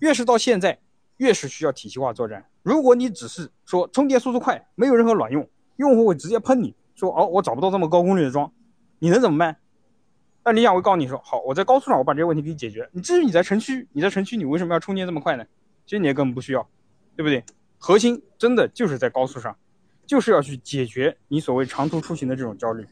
[0.00, 0.78] 越是到现在。
[1.18, 2.44] 越是需要体系化作战。
[2.62, 8.52] 如果你只是说充电速度快，没有任何卵用，用户会直接喷你说：“哦，我找不到这么高功率的桩，
[8.98, 9.56] 你能怎么办？”
[10.46, 12.88] 那理想会告诉你说：“好，我在高速上我把这些问题给你解决。
[12.92, 15.44] 你至于你在城区，你在城区你为什么要充电这么快呢？
[15.84, 16.64] 其实你也根本不需要，
[17.16, 17.42] 对不对？
[17.78, 19.56] 核心真的就是在高速上，
[20.06, 22.86] 就是要去解决你所谓长途出行的这种焦虑。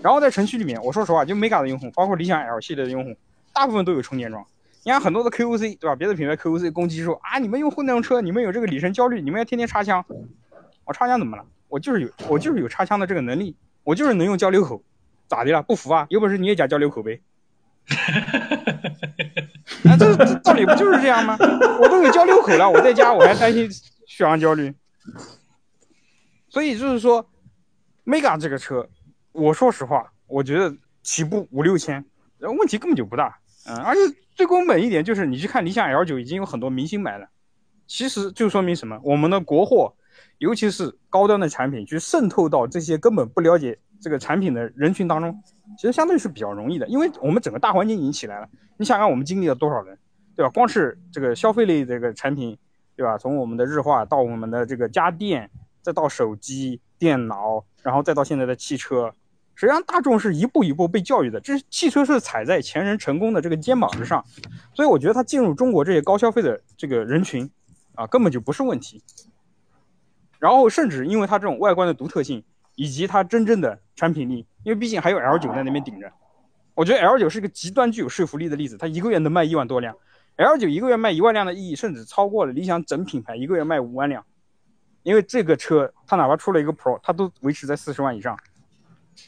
[0.00, 3.14] 然后在城区里面，我说实话，就 Mega 的用户，包括理想 L 系列的用户，
[3.52, 4.42] 大部分都有充电桩。
[4.82, 5.94] 你看很多的 KOC 对吧？
[5.94, 10.02] 别的品牌 KOC 攻击说啊，你们用混动车，你们有这个里程焦虑，你们要天天插枪。
[10.86, 11.44] 我插枪怎么了？
[11.68, 13.54] 我就是有，我就是有插枪的这个能力，
[13.84, 14.82] 我就是能用交流口，
[15.28, 15.62] 咋的了？
[15.62, 16.06] 不服啊？
[16.10, 17.20] 有本事你也加交流口呗。
[19.84, 21.36] 啊，这道理不就是这样吗？
[21.80, 23.68] 我都有交流口了，我在家我还担心
[24.06, 24.74] 续航焦虑。
[26.48, 27.28] 所以就是说
[28.04, 28.88] ，Mega 这个车，
[29.32, 32.04] 我说实话，我觉得起步五六千，
[32.40, 33.38] 问题根本就不大。
[33.68, 34.00] 嗯，而且
[34.34, 37.28] 最根本一点就是，你去看理想 L 九已经有很多明星买了，
[37.86, 38.98] 其实就说明什么？
[39.04, 39.94] 我们的国货，
[40.38, 45.42] 尤其是高端的产品，去渗透到这些根本不了解这个产品的人群当中，
[45.76, 48.48] 其实相对是比较容易的，因为我们整个大环境已经起来了。
[48.76, 49.98] 你想想，我们经历了多少人，
[50.34, 50.50] 对吧？
[50.50, 52.56] 光是这个消费类这个产品，
[52.94, 53.16] 对吧？
[53.16, 55.50] 从我们的日化到我们的这个家电，
[55.82, 59.12] 再到手机、电脑，然后再到现在的汽车。
[59.54, 64.22] 实际上，大众是一步一步被教育的，这汽车是踩在前人成功的这个肩膀之上，
[64.74, 67.50] 所以我觉得它进入中国这些高消费的这个人群，
[67.94, 69.02] 啊，根本就不是问题。
[70.38, 72.44] 然后，甚至因为它这种外观的独特性，
[72.76, 76.10] 以及它真正的产品力，因为毕竟还有 L 九在那边顶着，
[76.74, 78.76] 我觉得 L 九是个极端具有说服力的例子。
[78.76, 79.96] 它一个月能卖一万多辆
[80.36, 84.24] ，L 九一个月卖一万辆的意义，甚至超过了理想整品牌一个月卖五万辆，
[85.02, 88.38] 因为这个车它哪怕出了一个 Pro，它都维持在四十万以上。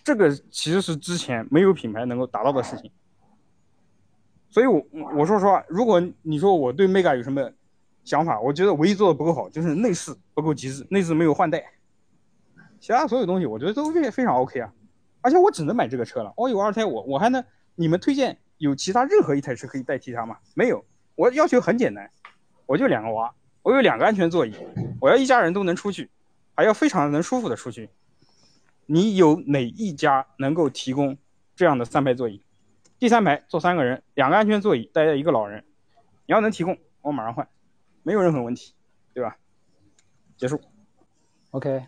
[0.04, 2.90] 这个其实是之前没有品牌能够达到的事情，
[4.50, 4.84] 所以，我
[5.16, 7.50] 我说实话，如果你说我对 Mega 有什么
[8.04, 11.64] 想法，我觉得唯一做的不够好就是内饰不够极致，内饰没有换代，
[12.80, 14.72] 其他所有东西我觉得都非非常 OK 啊，
[15.20, 20.38] 而且我只能买这个车了，我有二胎，我我还能，你们推荐有其他任何一台车可以代替它吗？
[20.54, 22.10] 没有，我要求很简单，
[22.66, 24.54] 我就两个娃，我有两个安全座椅，
[25.00, 26.10] 我要一家人都能出去，
[26.54, 27.90] 还要非常能舒服的出去。
[28.86, 31.18] 你有哪一家能够提供
[31.54, 32.42] 这样的三排座椅？
[32.98, 35.64] 第三排坐三个人，两个安全座椅，带一个老人。
[36.26, 37.48] 你要能提供，我马上换，
[38.02, 38.74] 没有任何问题，
[39.14, 39.36] 对吧？
[40.36, 40.60] 结束。
[41.50, 41.86] OK，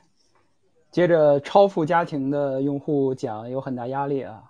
[0.91, 4.43] 接着超富家庭的用户讲有很大压力啊。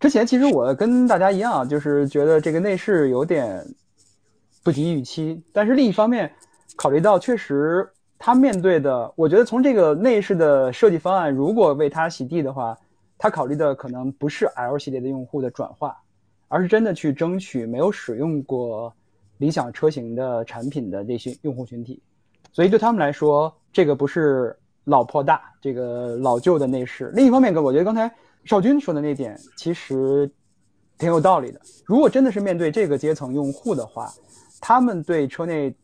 [0.00, 3.64] 之前其实我跟大家一样，就是觉得这个内饰有点
[4.62, 6.32] 不及预期，但是另一方面，
[6.76, 7.88] 考虑到确实。
[8.24, 12.78] 他面对的，我觉得从这个内饰的设计方案，如果为他洗地的话，
[13.18, 16.00] 他考虑的可能不是 L 系列的用户的转化，
[16.46, 18.94] 而是真的去争取没有使用过
[19.38, 22.00] 理想车型的产品的这些用户群体。
[22.52, 27.10] 所以对他们来说，这个不是老破大，这个老旧的内饰。
[27.14, 28.12] 另一方面，我觉得刚才
[28.44, 30.30] 少军说的那点其实
[30.98, 31.60] 挺有道理的。
[31.84, 34.12] 如果真的是面对这个阶层用户的话，
[34.60, 35.74] 他们对车内。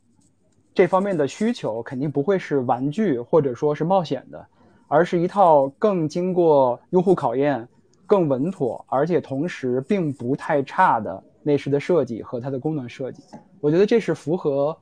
[0.74, 4.46] 这方面的需求肯定不会是玩具或者说是冒险的，
[4.86, 7.66] 而是一套更经过用户考验、
[8.06, 13.24] 更稳妥，而且同时并不太差的内饰的设计和它的功能设计。
[13.60, 14.78] 我觉得这是符合，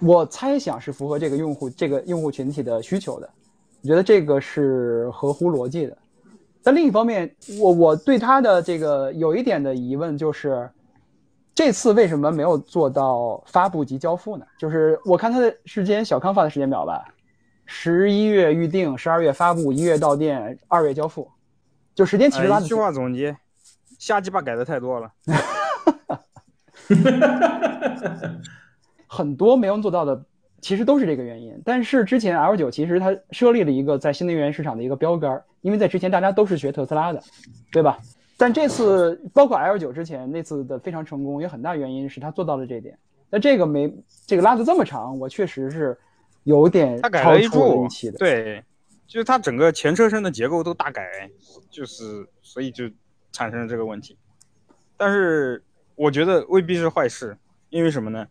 [0.00, 3.28] 我猜想是符合这个用户这个用户群体的需求的。
[3.82, 5.96] 我觉得这个是合乎逻辑的。
[6.62, 10.70] 但另一方面，我我对他的这个有一点的疑问就是。
[11.54, 14.46] 这次为什么没有做到发布及交付呢？
[14.56, 17.04] 就是我看他的时间，小康发的时间表吧，
[17.66, 21.28] 十一月预定，十二月发布，一月到店，二月交付，
[21.96, 22.64] 就时间其实拉的。
[22.64, 23.36] 一句话总结，
[23.98, 25.10] 瞎鸡巴改的太多了。
[29.08, 30.22] 很多没有做到的，
[30.60, 31.60] 其实都是这个原因。
[31.64, 37.20] 但是之前 L 九其实它设立了一个在新能源市场的一个标杆，因为在之前大家都是学特斯拉的，
[37.72, 37.98] 对吧？
[38.36, 42.96] 但这次包括 L 九之前那次的非常成功，有很大原因是它做到了这点。
[43.30, 43.92] 那这个没
[44.26, 45.98] 这个拉的这么长，我确实是
[46.44, 47.48] 有点超预
[47.88, 48.18] 期，的。
[48.18, 48.62] 对，
[49.06, 51.02] 就是它整个前车身的结构都大改，
[51.68, 52.84] 就是所以就
[53.32, 54.16] 产生了这个问题。
[54.96, 55.62] 但是
[55.94, 57.36] 我觉得未必是坏事，
[57.70, 58.26] 因为什么呢？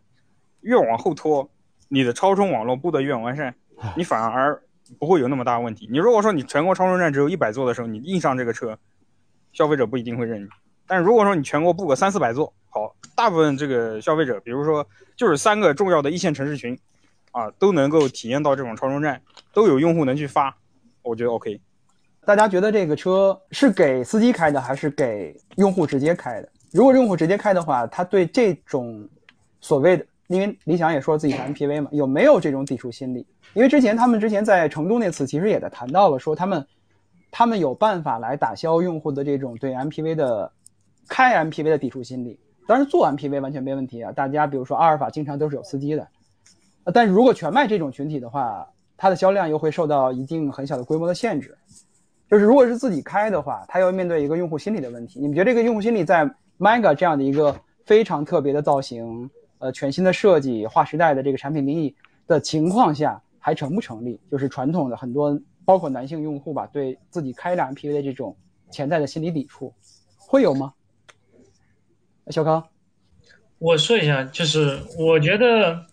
[0.60, 1.48] 越往后拖，
[1.88, 3.54] 你的超充网络布得越完善，
[3.96, 4.60] 你反而
[4.98, 5.88] 不会有那么大问题。
[5.90, 8.78] 你如果说你全国超充站只有一百座的时候，你硬上这个车，
[9.52, 10.48] 消费者不一定会认你。
[10.86, 16.78] 但如果说你全国布个三四百座，好，大部分这个消费者，比如说就是三个重要的一线城市群，
[17.32, 19.20] 啊，都能够体验到这种超充站，
[19.52, 20.56] 都有用户能去发，
[21.02, 21.60] 我觉得 OK。
[22.24, 26.48] 大家觉得这个车是给司机开的，还是给用户直接开的？
[26.72, 29.08] 如果用户直接开的话，他对这种
[29.60, 33.26] 所谓的，因为理想也说自己是 MPV 嘛，有没有这种抵触心理？
[33.54, 36.64] 因为之前他们之前在成都那次其实也在谈到了，说他们
[37.30, 40.52] 他们有办法来打消用户的这种对 MPV 的
[41.08, 42.38] 开 MPV 的抵触心理。
[42.66, 46.06] 当然做 MPV 完全没问题啊，大家比如说阿尔法经常都是有司机的，
[46.92, 51.56] 但是如果全卖这种群体的话，它的销量又会受到一定很小的规模的限制。
[52.30, 55.18] 就是如果是自己开的话，它要面对一个用户心理的问题。
[55.18, 61.94] 你们觉得这个用户心理在 Mega 这样的一个非常特别的造型、呃全新的设计、划时代的这个产品定义
[62.26, 64.20] 的情况下，还成不成立？
[64.30, 68.36] 就是传统的很多包括男性用户吧，对自己开辆 MPV 的这种
[68.70, 69.72] 潜在的心理抵触，
[70.16, 70.72] 会有吗？
[72.30, 72.62] 小康，
[73.58, 75.86] 我说一下，就是我觉得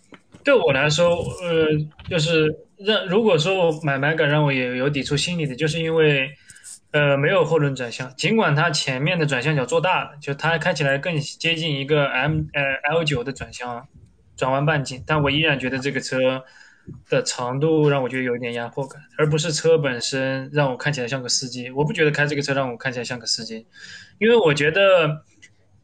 [0.44, 1.08] 对我来说，
[1.44, 1.66] 呃，
[2.10, 6.30] 就是让如果说我买 Mega 让我有有抵触心理的，就是因为
[6.92, 13.88] 呃没有后轮转向，尽管它前面的转向角做大了，就它开起来更接近一个 M 呃 L 九的转向
[14.36, 16.44] 转弯半径，但我依然觉得这个车
[17.10, 21.70] 的长度让我觉得有一点压迫感，而不是车本身让我看起来像个司机。
[21.72, 23.66] 我不觉得开这个车让我看起来像个司机，
[24.20, 25.24] 因为我觉得。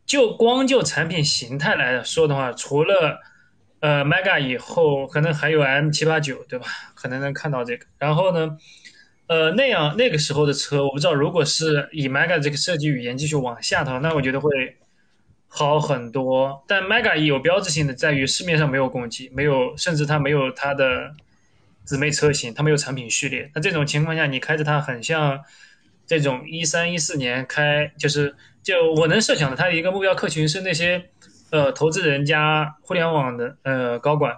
[0.03, 3.21] 就光就产品形态来说的话，除了
[3.79, 6.65] 呃 Mega 以后，可能还有 M 七八九，对吧？
[6.95, 7.85] 可能能看到这个。
[7.97, 8.57] 然后呢，
[9.31, 14.51] 呃，那样那个时候的车，我不知道，如果是以 Mega 这个设计语言继续往下的话，那我觉得会
[15.47, 16.61] 好很多。
[16.67, 21.13] 但 Mega 有标志性的在于市面上没有供给，没有，甚至它没有它的
[21.85, 23.49] 姊妹车型，它没有产品序列。
[23.55, 25.39] 那这种情况下，你开着它很像
[26.05, 28.35] 这种一三一四年开，就是。
[28.63, 31.05] 就我能设想的，它的一个目标客群是那些，
[31.49, 34.37] 呃，投资人加互联网的呃高管。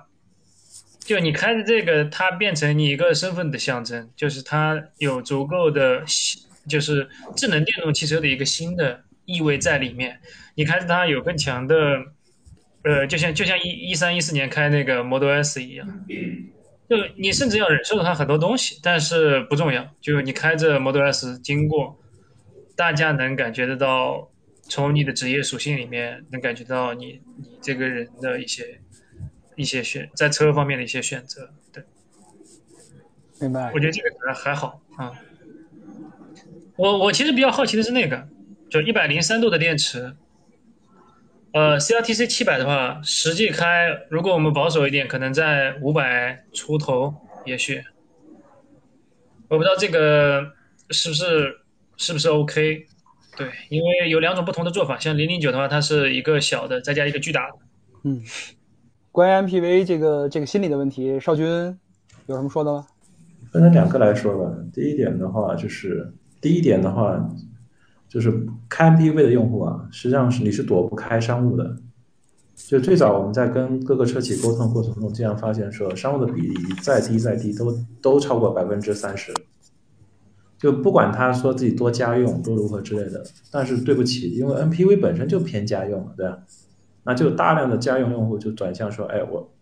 [1.03, 6.03] 就你开的这个，它变成你一个身份的象征，就是它有足够的，
[6.67, 10.19] 就是智能电动汽车的一个新的意味在里面。
[10.55, 11.75] 你开着它有更强的，
[12.83, 15.87] 呃，就像就像一一三一四年开那个 Model S 一样，
[16.89, 21.99] 就你甚至要忍受它很多东西，但是不重要，就你开着 Model S 经过。
[22.75, 24.31] 大家能感觉得到，
[24.63, 28.81] 从你的职业属性里面能感觉到你你这个人的一些
[29.55, 31.83] 一些选在车方面的一些选择，对，
[33.39, 33.71] 明白。
[33.73, 35.13] 我觉得这个可能还好啊。
[36.75, 38.27] 我我其实比较好奇的是那个，
[38.69, 40.15] 就一百零三度的电池，
[41.53, 47.13] 呃，CRTC 七百的话，实际开如果我们保守一点，可能在五百出头，
[47.45, 47.83] 也许，
[49.49, 50.53] 我不知道这个
[50.89, 51.59] 是不是。
[51.95, 52.87] 是不是 OK？
[53.37, 54.97] 对，因为有两种不同的做法。
[54.97, 57.57] 像零零九的话，它是一个小的，再加一个巨大的。
[58.03, 58.23] 嗯，
[59.13, 61.45] 关于 MPV 这个这个心理的问题，少军
[62.25, 62.87] 有什么说的吗？
[63.51, 64.51] 分成两个来说吧。
[64.73, 67.29] 第一点的话，就是第一点的话，
[68.09, 71.75] 就是开 MPV 的用户啊，实际上是你是躲不开商务的。
[72.55, 77.71] 就最早我们在跟各个车企沟通过程中，经常发现说，商务的比例再低再低，都
[78.01, 79.31] 都超过百分之三十。
[80.57, 86.39] 就不管他说自己多家用多如何之类的，但是对不起，因为 MPV 本身就偏家用，对吧？
[87.03, 89.53] 那就大量的家用用户就转向说，哎，我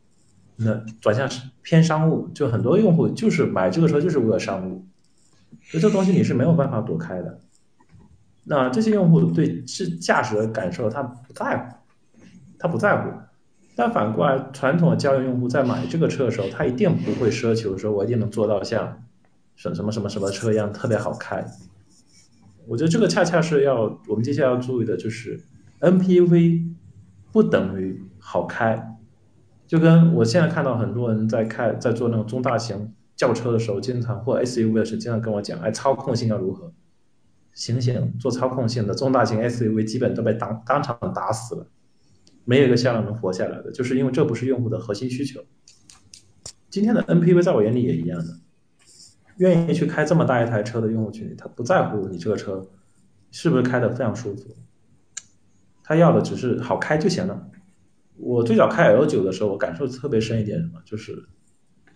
[0.55, 1.29] 那转向
[1.61, 4.85] 偏商务，就很多用户就是买这个车就是为了商务，
[5.63, 7.39] 所以这东西你是没有办法躲开的。
[8.43, 11.75] 那这些用户对是驾驶的感受他不在乎，
[12.57, 13.09] 他不在乎。
[13.75, 19.03] 但反过来，传统的家用用户在买这个车的时候，他一定不会奢求说我一定能做到像。
[19.53, 21.45] 什什么什么什么车一样特别好开，
[22.67, 25.39] 我觉得这个恰恰是要我们接下来要注意的，就是
[25.81, 26.73] NPV
[27.31, 28.97] 不等于好开，
[29.67, 36.71] 就跟我现在看到很多人在开在做那种中大型轿车的时候，经常或 SUV 的时候，经常跟我讲，哎，操控性要如何？
[37.53, 41.67] 醒醒，做操控性的中大型 SUV 基本都被当当场打死了，
[42.45, 45.41] 没有一个销量能活下来的，就是因为这不是用户的核心需求。
[46.69, 48.39] 今天的 NPV 在我眼里也一样的，
[49.37, 52.65] 愿意去开这么大一台车的用户群体，他不在乎你这个车
[53.31, 54.55] 是不是开的非常舒服，
[55.91, 57.49] 他要的只是好开就行了。
[58.15, 61.21] 我最早开 L 九的时候，我感受特别深一点，什么就是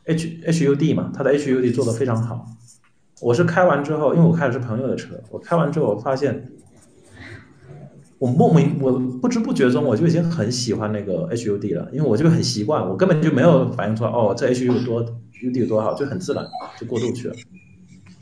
[0.04, 2.46] H HUD 嘛，它的 HUD 做的非常好。
[3.22, 6.46] 我是开完之后，因为我开的是朋友的车，我开完之后我发现，
[8.18, 15.02] 我莫名我不知不觉中我就已经很喜欢那个 HUD 了，因为我就很习惯，我根本就没有反应出来哦，这 HUD 多
[15.42, 16.46] UD 有多好，就很自然
[16.78, 17.36] 就过渡去了。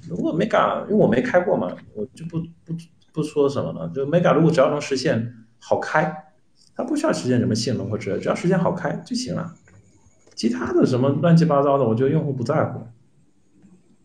[0.07, 2.75] 如果 Mega，因为我没开过嘛，我就不不
[3.11, 3.89] 不说什么了。
[3.95, 5.33] 就 Mega 如果只要能实现
[5.67, 6.25] 好开。
[6.75, 9.53] 它不需要实现什么性能或者只要实现好开就行了，
[10.35, 12.81] 其他的什么乱七八糟的，我觉得用户不在乎。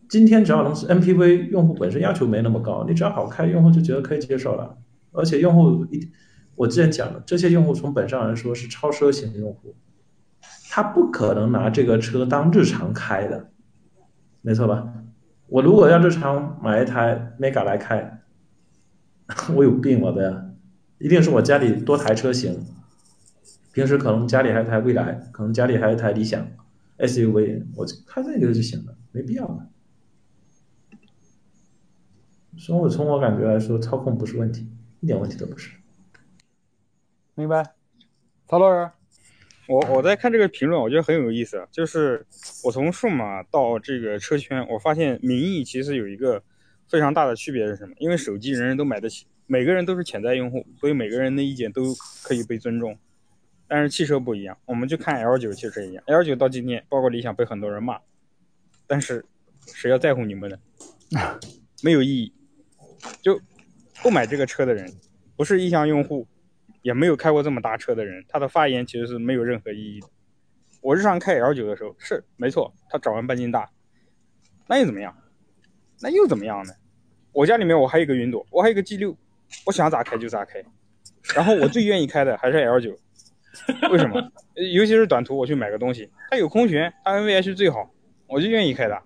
[0.07, 4.77] 今天只要能是 MPV，用户本身要求没那么高，你只要好开，用户就觉得可以接受了。
[5.11, 6.11] 而且用户一，
[6.55, 9.75] 我之前讲了，这些用户从本质上来说是超奢型用户，
[10.69, 13.49] 他不可能拿这个车当日常开的，
[14.41, 14.93] 没错吧？
[15.47, 18.21] 我如果要日常买一台 Mega 来开，
[19.55, 20.48] 我有病了呗。
[20.99, 22.65] 一定是我家里多台车型，
[23.71, 26.45] 平时可能家里还有台蔚来，可能家里还有一台理想
[26.97, 29.69] SUV，我就开这个就行了，没必要了。
[32.57, 34.67] 所以，我从我感觉来说，操控不是问题，
[34.99, 35.71] 一点问题都不是。
[37.35, 37.63] 明白，
[38.45, 38.91] 曹老师，
[39.69, 42.25] 我我在看这个评论，我觉得很有意思，就是
[42.65, 46.43] 我从数码到这个车圈，我发现民意其实有一个
[46.89, 47.93] 非常大的区别是什么？
[47.99, 49.25] 因为手机人人都买得起。
[49.51, 52.95] 每个人都是潜在用户，所以每个人的意见都可以被尊重。
[53.67, 57.99] 但是汽车不一样，我们就看 L 九汽车一样，L 九到今天，包括理想被很多人骂，
[58.85, 59.25] 但是
[59.65, 60.57] 谁要在乎你们呢？
[61.81, 62.31] 没有意义。
[63.23, 63.41] 就
[64.03, 64.93] 不买这个车的人，
[65.35, 66.27] 不是意向用户，
[66.83, 70.07] 也没有开过这么大车的人，他的发言其实是没有任何意义的。
[70.81, 73.71] 我日常开 L 九的时候是没错，它转弯半径大，
[74.67, 75.17] 那又怎么样？
[76.01, 76.73] 那又怎么样呢？
[77.31, 79.17] 我家里面我还有一个云朵，我还有一个 G 六。
[79.65, 80.63] 我想咋开就咋开，
[81.35, 82.95] 然后我最愿意开的还是 L 九，
[83.91, 84.21] 为什么？
[84.73, 87.89] 尤其是短途我去买个东西，它有空悬，它 NVH 最好，
[88.27, 89.01] 我就愿意开它。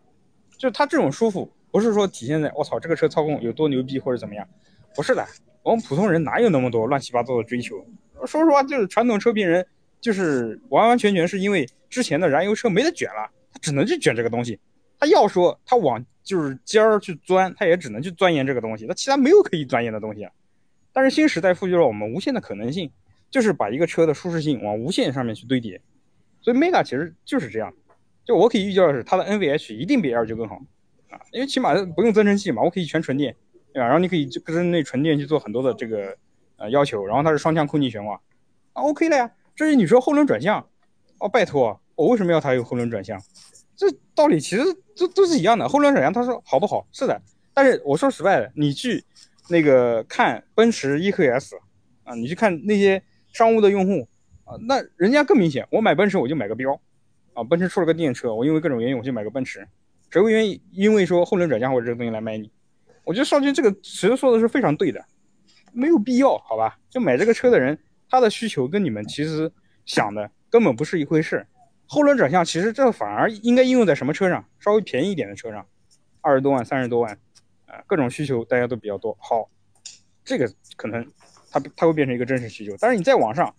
[0.57, 4.47] 就是它这种舒服，不是说体现在我操这个车操控有多牛逼或者怎么样，
[4.95, 5.25] 不是的。
[5.61, 7.75] 我们普通人哪有那么多乱七八糟的追求？
[8.25, 9.65] 说实话，就是传统车评人，
[9.99, 14.59] 就是完完全全是因为之前的燃油车没得卷了，他只能去卷这个东西。
[14.99, 16.05] 他要说他往。
[16.23, 20.31] 就是尖儿去钻，他也只能去钻研这个东西，他其他没有可以钻研的东西啊。
[20.91, 22.91] 但是新时代赋予了我们无限的可能性，
[23.29, 25.81] 就是把一个车的舒适性往无限上面去堆叠。
[26.41, 27.73] 所以 Mega 其实就是这样，
[28.25, 30.61] 就我可以预料的是，它的 NVH 一定比 L 九更好
[31.09, 33.35] 啊，因为起码不用增程器嘛，我可以全纯电，
[33.73, 33.85] 对吧？
[33.85, 36.15] 然后你可以跟那纯电去做很多的这个
[36.57, 38.15] 呃要求，然后它是双腔空气悬挂
[38.73, 39.31] 啊，OK 了呀。
[39.55, 40.67] 至于你说后轮转向，
[41.19, 43.19] 哦，拜托，我为什么要它有后轮转向？
[43.75, 44.63] 这道理其实
[44.95, 45.67] 都都是一样的。
[45.67, 46.87] 后轮转向，他说好不好？
[46.91, 47.21] 是的，
[47.53, 49.03] 但是我说实在的，你去
[49.49, 51.55] 那个看奔驰 EQS
[52.03, 53.01] 啊，你去看那些
[53.31, 54.07] 商务的用户
[54.45, 55.67] 啊，那人家更明显。
[55.71, 56.79] 我买奔驰我就买个标
[57.33, 59.67] 啊，奔驰出了个电车，我因为各种原因我就买个奔驰，
[60.09, 62.51] 谁会愿意因为说后轮转向或者这个东西来买你？
[63.03, 65.03] 我觉得少军这个其实说的是非常对的，
[65.73, 66.77] 没有必要，好吧？
[66.89, 67.77] 就买这个车的人，
[68.09, 69.51] 他的需求跟你们其实
[69.85, 71.45] 想的根本不是一回事。
[71.93, 74.43] 后轮转向其实这反而应该应用在什么车上？
[74.59, 75.63] 稍微便宜一点的车上，
[76.21, 77.19] 二十多万、三十多万，
[77.67, 79.15] 啊，各种需求大家都比较多。
[79.21, 79.47] 好，
[80.25, 81.07] 这个可能
[81.51, 82.75] 它它会变成一个真实需求。
[82.79, 83.53] 但是你在网上，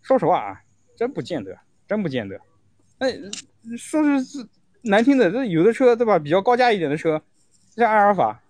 [0.00, 0.60] 说实话啊，
[0.96, 1.56] 真不见得，
[1.86, 2.36] 真不见得。
[2.98, 3.06] 那
[3.76, 4.44] 说是
[4.80, 6.18] 难听的，这有的车对吧？
[6.18, 7.22] 比较高价一点的车，
[7.76, 8.42] 像阿尔法，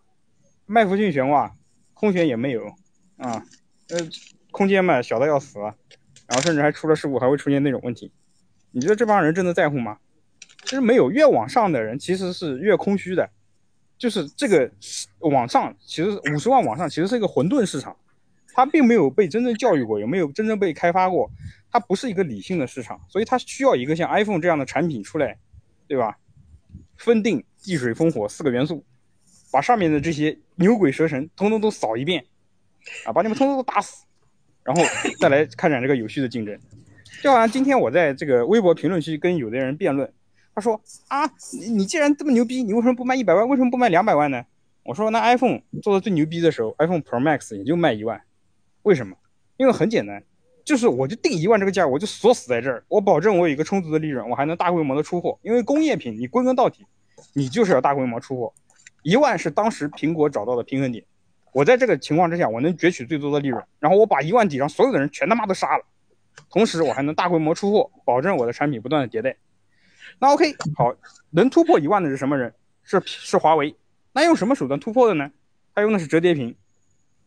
[0.64, 1.54] 麦弗逊悬挂，
[1.92, 2.66] 空悬也没有
[3.18, 3.44] 啊，
[3.90, 3.98] 呃，
[4.50, 8.10] 空间嘛小的要死，然后甚至还出了事故，还会出现那种问题。
[8.72, 9.98] 你觉得这帮人真的在乎吗？
[10.64, 13.28] 其实没有，越往上的人其实是越空虚的。
[13.98, 14.68] 就是这个
[15.20, 17.96] 往上，其实五十万往上其实是一个混沌市场，
[18.52, 21.30] 它并没有被真正教育过，也没有真正被开发过？
[21.70, 25.38] 它不是一个理性的市场，所以它需要一个像 iPhone 这样的产品出来，
[25.86, 26.18] 对吧？
[26.96, 28.84] 分定、地水、风、火四个元素，
[29.52, 32.24] 把上面的这些牛鬼蛇神通通都扫一遍，
[33.04, 34.04] 啊，把你们通通都打死，
[34.64, 34.82] 然后
[35.20, 36.58] 再来开展这个有序的竞争。
[37.22, 40.12] 就好像今天我在这个微博评论区跟有的人辩论，
[40.56, 41.22] 他说啊，
[41.70, 43.48] 你既然这么牛逼，你为什么不卖一百万？
[43.48, 44.44] 为什么不卖两百万呢？
[44.82, 48.20] 我说那 iPhone 做的最牛逼的时候，iPhone Pro Max 也就卖一万，
[48.82, 49.16] 为什么？
[49.56, 50.20] 因为很简单，
[50.64, 55.38] 就是我就定一万这个价，我就锁死在这儿，我保证我有一个充足的利润，我还能大规模的出货。
[55.42, 56.84] 因为工业品你归根到底，
[57.34, 58.52] 你就是要大规模出货，
[59.04, 61.04] 一万是当时苹果找到的平衡点，
[61.52, 65.84] 我在这个情况之下，我能攫取最多的利润，然后我把一万底上所有的人全他妈都杀了。
[66.50, 69.36] 同时我还能大规模出货，保证我的产品不断的迭代。
[70.18, 70.94] 那 OK，好，
[71.30, 72.52] 能突破一万的是什么人？
[72.82, 73.74] 是是华为。
[74.12, 75.30] 那用什么手段突破的呢？
[75.74, 76.54] 他用的是折叠屏，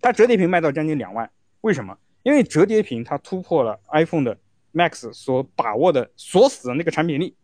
[0.01, 1.29] 他折叠屏卖到将近两万，
[1.61, 1.97] 为什么？
[2.23, 4.37] 因为折叠屏它突破了 iPhone 的
[4.73, 7.35] Max 所把握的锁死的那个产品力。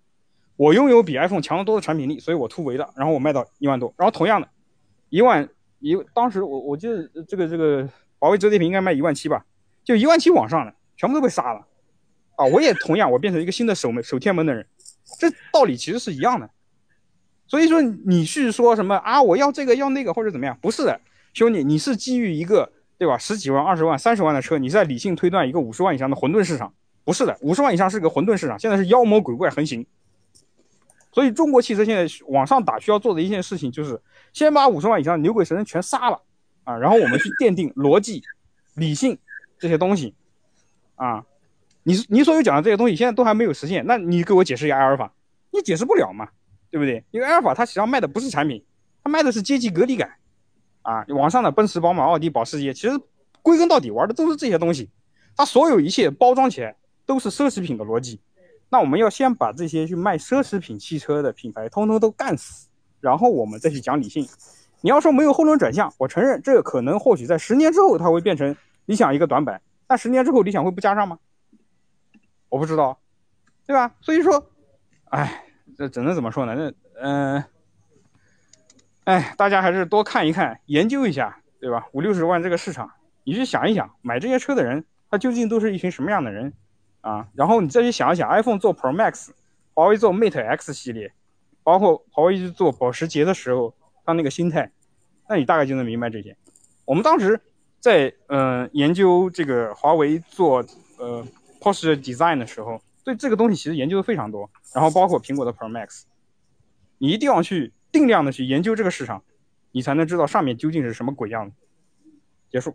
[0.57, 3.93] 我拥有比 iPhone 强得多的产品力，所以我突围了，然后我卖到一万多。
[3.97, 4.49] 然后同样的，
[5.09, 5.49] 一万
[5.79, 7.87] 一，当时我我记得这个这个
[8.19, 9.45] 华为折叠屏应该卖一万七吧，
[9.83, 11.65] 就一万七往上的全部都被杀了。
[12.35, 14.63] 啊，我也同样，我变成一个新的守门守天门的人，
[15.19, 16.47] 这道理其实是一样的。
[17.47, 21.01] 所以说你去说什么啊，我要这个要那个或者怎么样，不是的，
[21.33, 26.71] 兄弟，你是基于一个对吧，十几万、二十万、三十万的车，你在理性推断一个五十万以上的混沌市场，
[27.03, 29.83] 不是的，五十万以上是个混沌市场，现在是妖魔鬼怪横行。
[31.11, 33.99] 所以中国汽车现在往上打，需要做的一件事情就是
[34.33, 36.21] 先把五十万以上牛鬼蛇神全杀了
[36.63, 38.21] 啊，然后我们去奠定逻辑、
[38.75, 39.17] 理性
[39.57, 40.13] 这些东西
[41.05, 41.25] 啊。
[41.83, 45.11] 你你所有讲的这些东西现在都还没有实现，那你给我解释一下阿尔法，
[45.49, 46.29] 你解释不了嘛，
[46.69, 47.03] 对不对？
[47.09, 48.63] 因为阿尔法它实际上卖的不是产品，
[49.03, 50.11] 它卖的是阶级隔离感
[50.83, 51.03] 啊。
[51.09, 52.99] 网上的奔驰、宝马、奥迪、保时捷，其实
[53.41, 54.91] 归根到底玩的都是这些东西，
[55.35, 56.75] 它所有一切包装起来
[57.07, 58.19] 都是奢侈品的逻辑。
[58.69, 62.67] 那我们要先把这些去卖奢侈品汽车的品牌通通都干死，
[62.99, 64.25] 然后我们再去讲理性。
[64.81, 69.59] 你要说没有后轮转向，我承认这个可能或许在十年之后它会变成理想一个短板，
[69.91, 71.19] 那十年之后理想会不加上吗？
[72.47, 72.97] 我不知道，
[73.67, 73.93] 对吧？
[73.99, 74.49] 所以说，
[75.09, 75.43] 哎，
[75.75, 76.55] 这只能怎么说呢？
[76.55, 77.43] 那嗯，
[79.03, 81.89] 哎，大家还是多看一看，研究一下，对吧？
[81.91, 82.89] 五六十万这个市场，
[83.25, 86.53] 你去想一想，买这些车的人，他究竟都是一群什么样的人？
[87.01, 89.31] 啊，然后你再去想一想，iPhone 做 Pro Max，
[89.73, 91.11] 华为做 Mate X 系列，
[91.63, 93.75] 包括华为去做保时捷的时候，
[94.05, 94.71] 他那个心态，
[95.27, 96.37] 那你大概就能明白这些。
[96.85, 97.41] 我们当时
[97.81, 100.63] 在嗯研究这个华为做
[100.97, 101.25] 呃
[101.59, 104.49] Porsche Design 的时候，对这个东西其实研究的非常多。
[104.73, 106.03] 然后包括苹果的 Pro Max，
[106.99, 109.21] 你一定要去定量的去研究这个市场，
[109.73, 111.57] 你才能知道上面究竟是什么鬼样子。
[112.49, 112.73] 结束。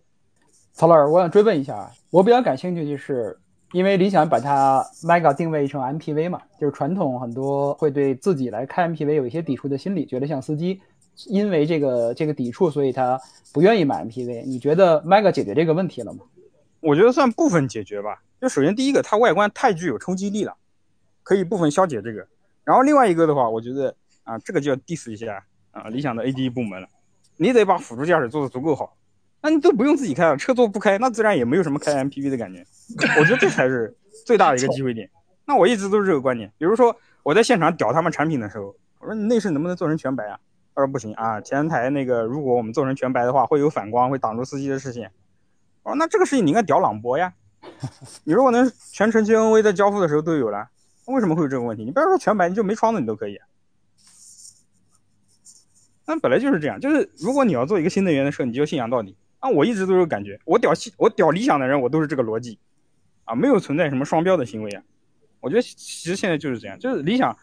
[0.75, 3.39] 曹老师，我想追问一下，我比较感兴趣的是。
[3.73, 10.81] 因为理想把它 Mega 定位成 MPV 嘛，就是传统很多会对自己来开 MPV 有一些抵触的心理，觉得像司机，
[11.27, 13.21] 因为这个这个抵触，所以他
[13.53, 14.45] 不愿意买 MPV。
[14.45, 16.21] 你觉得 Mega 解决这个问题了吗？
[16.81, 18.23] 我觉得算部分解决吧。
[18.41, 20.55] 就首先第一个，它外观太具有冲击力了，
[21.23, 22.27] 可以部分消解这个。
[22.65, 23.95] 然后另外一个的话，我觉得
[24.25, 26.87] 啊，这个就要 diss 一下啊，理想的 A D E 部门了，
[27.39, 28.97] 你得把辅助驾驶做得足够好。
[29.41, 32.65] 那你都不用自己开了，车座不开，那自然也没有什么开 MPV 的感觉。
[33.19, 33.97] 我觉得这才是
[34.27, 35.09] 最大的一个机会点。
[35.45, 36.53] 那我一直都是这个观点。
[36.59, 40.39] 比如说我在现场屌他们产品的时候，我说你内饰能不能做成全白啊？
[40.77, 45.11] 他说不行啊，前台那个如果我们做成全白的话，会有反光，会挡住司机的视线。
[45.83, 47.33] 我说那这个事情你应该屌朗博呀。
[48.25, 50.69] 你如果能全程 NV 在交付的时候都有了，
[51.07, 51.85] 为什么会有这个问题？
[51.85, 53.41] 你不要说全白，你就没窗子你都可以。
[56.05, 59.17] 那本来就是这样，就是如果你要做一个新能源的车，你就信仰到底。
[59.39, 62.59] 啊，我一直都有感觉，我屌系，我屌理想的人，我都是这个逻辑，
[63.25, 64.83] 啊，没有存在什么双标的行为啊。
[65.41, 67.37] 我觉得其实现在就是这样，就是理想，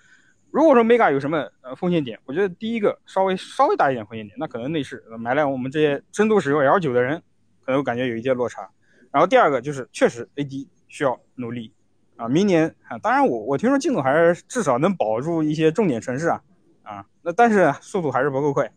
[0.53, 7.23] 如果说 Mega 有什么呃风险点，我觉得第一个稍微稍微大一点风险点，那可能内饰买来我们这些深度使用 L9 的人，
[7.65, 8.69] 可能感觉有一些落差。
[9.11, 11.73] 然后第二个就是确实 AD 需要努力
[12.17, 16.43] 啊，明年啊，当然我我听说进度还是至少能保住一些重点城市啊，
[16.83, 18.71] 啊，那但是速度还是不够快。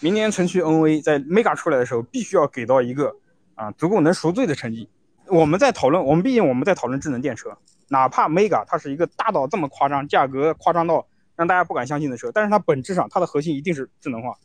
[0.00, 3.14] 明年城区 NV 在 Mega 出来的时候，必须要给到一个
[3.54, 4.90] 啊足够能赎罪的成绩。
[5.28, 7.56] 我们在讨论，我们毕竟我们在讨论智能电车，
[7.90, 11.06] 哪怕 Mega 它是一个大到这么夸张，价格夸张到
[11.36, 14.36] 让大家不敢相信的车，但是它本质上它的核心一定是智能化。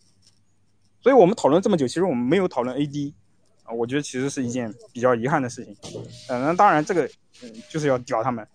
[1.02, 3.14] 所以我们讨论这么久，其实我们没有讨论 AD
[3.64, 5.76] 啊，我觉得其实是一件比较遗憾的事情。
[6.30, 7.06] 嗯，那当然这个
[7.44, 8.46] 嗯就是要屌他们。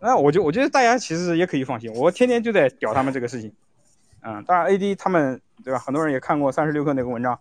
[0.00, 3.52] 那我就我觉得大家其实也可以放心，我天天就在屌他们这个事情。
[4.20, 5.78] 嗯，当然 AD 他们对吧？
[5.78, 7.38] 很多人也看过三十六氪那个文章，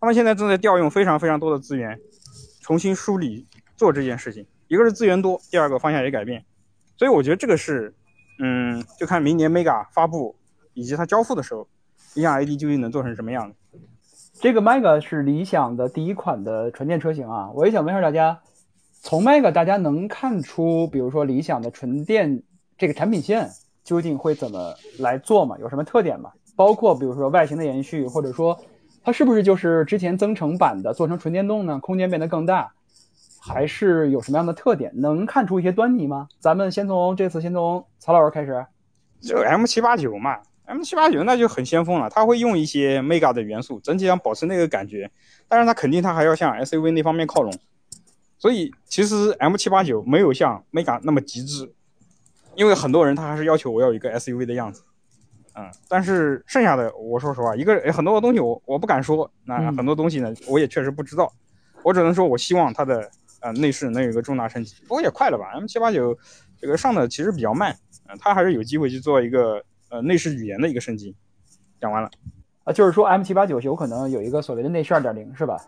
[0.00, 2.00] 他们现在正在调用非常非常多的资源，
[2.60, 3.46] 重新梳理
[3.76, 4.46] 做这件事情。
[4.68, 6.44] 一个是资源多，第二个方向也改变，
[6.96, 7.94] 所以我觉得这个是，
[8.44, 10.34] 嗯，就看明年 Mega 发布
[10.74, 11.68] 以及它交付的时候，
[12.14, 13.56] 理想 ID 究竟能做成什么样子。
[14.40, 18.40] 这个 Mega 是理想的第一款的纯电车型啊，我也想问一下大家，
[19.00, 22.42] 从 Mega 大家能看出，比如说理想的纯电
[22.76, 23.48] 这个产品线。
[23.84, 25.58] 究竟会怎么来做嘛？
[25.58, 26.30] 有什么特点吗？
[26.54, 28.56] 包括比如说外形的延续，或者说
[29.02, 31.80] 它是不是就是之前增程版的做成纯电动呢？
[31.80, 32.72] 空间变得更大，
[33.44, 34.92] 还是有什么样的特点？
[34.94, 36.28] 能看出一些端倪吗？
[36.38, 38.64] 咱们先从这次先从曹老师开始。
[39.20, 45.10] 就 M 七八九嘛，M 七八九那就很先锋了，它会用一些 Mega 的元素，整体上保持那个感觉，
[45.48, 47.52] 但是它肯定它还要向 SUV 那方面靠拢。
[48.38, 51.72] 所以其实 M 七八九没有像 Mega 那么极致，
[52.54, 54.82] 因为很多人他还是要求我要一个 SUV 的样子，
[55.54, 61.32] 嗯，但是剩下的我说实话，一个很多的东西我我不敢说，那嗯很多东西呢我也确实不知道，
[61.84, 63.08] 我只能说我希望它的
[63.42, 66.16] 呃内饰能有一个重大升级，不过也快了吧，M 七八九
[66.58, 67.76] 这个上的其实比较慢，
[68.08, 71.14] 嗯、它还是有机会去做一个呃内饰语言的一个升级。
[71.80, 72.10] 讲完了。
[72.64, 75.60] 啊，就是说 M 七八九有可能有一个所谓的内饰二点零是吧？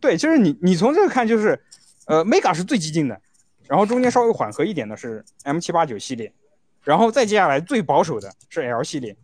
[0.00, 1.60] 对，就是你你从这个看，就是，
[2.06, 3.20] 呃，Mega 是最激进的，
[3.66, 6.32] 然后中间稍微缓和一点的是 M 七八九系列，
[6.82, 9.14] 然后再接下来最保守的是 L 系列，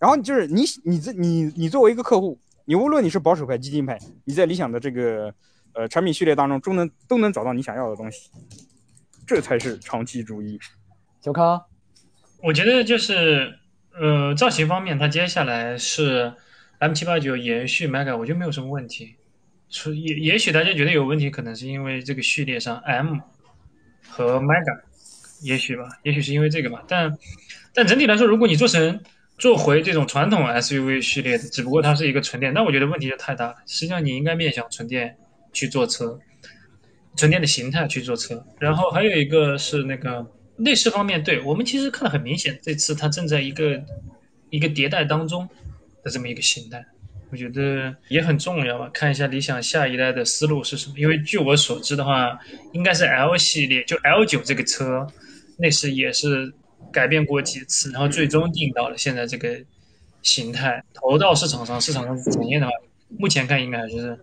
[0.00, 5.32] 然后就是你你这你你作为一个客户，你无论你是保守派、激进派，你在理想的这个
[5.74, 8.30] 呃产品序列当中，都能都能找到你想要的东西，
[9.26, 10.58] 这才是长期主义。
[11.20, 11.62] 小康，
[12.42, 13.58] 我觉得就是
[13.98, 16.32] 呃造型方面，它接下来是
[16.78, 19.16] M 七八九延续 Mega，我觉得没有什么问题。
[19.68, 23.18] 所以也也许大家觉得有问题，可能是因为这个序列上 M
[24.08, 24.80] 和 Mega，
[25.42, 26.84] 也许吧，也许是因为这个吧。
[26.86, 27.18] 但
[27.72, 29.00] 但整体来说，如果你做成
[29.38, 33.56] 做回这种传统 SUV 序列的，只不过它是一个纯电，那我觉得问题就太大了。
[33.66, 35.16] 实际上你应该面向纯电
[35.54, 36.18] 去做车，
[37.16, 38.44] 纯电的形态去做车。
[38.60, 43.82] 然后还有一个是那个内饰方面，对我们其实看得很明显，这次它正在一个
[44.50, 45.48] 一个迭代当中
[46.02, 46.84] 的这么一个形态。
[47.30, 50.94] 我觉得也很重要吧，看一下理想下一代的思路是什么。
[50.96, 52.38] 因为据我所知的话，
[52.72, 55.04] 应该是 L 系列，就 L 九这个车
[55.58, 56.52] 内饰也是
[56.92, 59.58] 改变过几次，然后最终定到了现在这个
[60.22, 60.84] 形态。
[60.92, 62.72] 投到市场上，市场上是检验的话，
[63.18, 64.16] 目前看应该还是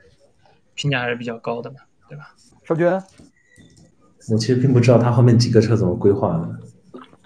[0.75, 1.77] 评价还是比较高的嘛，
[2.09, 2.33] 对吧？
[2.63, 2.87] 少军，
[4.29, 6.59] 我其实并不知道它后面几个车怎么规划的，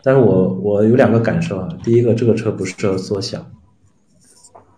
[0.01, 1.69] 但是我我有两个感受啊。
[1.83, 3.45] 第一个，这个车不适合缩小，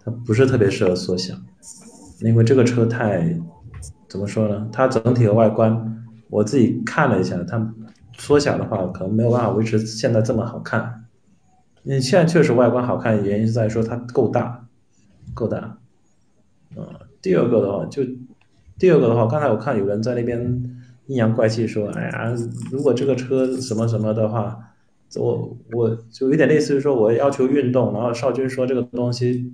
[0.03, 1.35] 它不是特别适合缩小，
[2.21, 3.39] 因为这个车太
[4.07, 4.67] 怎么说呢？
[4.71, 7.73] 它整体的外观，我自己看了一下，它
[8.17, 11.05] 缩小的话可能没有办法维持现在这么好看。
[11.83, 14.67] 你现在确实外观好看，原因是在于说它够大，
[15.33, 15.77] 够大。
[16.75, 16.85] 嗯，
[17.21, 18.03] 第二个的话，就
[18.79, 20.39] 第二个的话，刚才我看有人在那边
[21.07, 22.33] 阴阳怪气说，哎呀，
[22.71, 24.57] 如果这个车什么什么的话，
[25.15, 29.53] 我我就有点类似于说我要求运动，然后少军说这个东西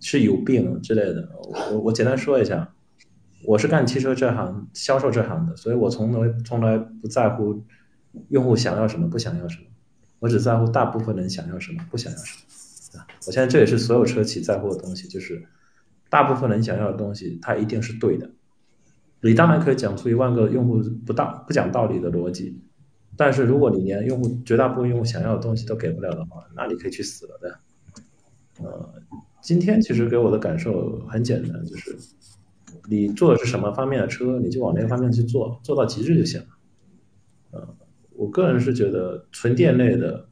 [0.00, 1.28] 是有病之类的。
[1.72, 2.72] 我我简单说一下，
[3.46, 7.64] 我是干汽车这行销售这行的，所以我从来从来不在乎
[8.28, 9.64] 用户想要什么不想要什么，
[10.20, 13.00] 我只在乎大部分人想要什么不想要什么。
[13.00, 15.42] 啊我现在这也是所有车企在乎的东西，就是
[16.10, 18.30] 大部分人想要的东西，它一定是对的。
[19.22, 22.60] 你当然可以讲出一万个用户不道不讲道理的逻辑，
[23.16, 27.60] 但是如果你连用户绝大部分用户想要的东西都给不了的话，那你可以去死了的。
[28.64, 28.94] 呃，
[29.40, 31.96] 今天其实给我的感受很简单，就是
[32.88, 36.46] 你做的是什么方面的车，你就往那个方面去做，做到极致就行了。
[37.52, 37.76] 呃，
[38.16, 40.26] 我个人是觉得纯电类的，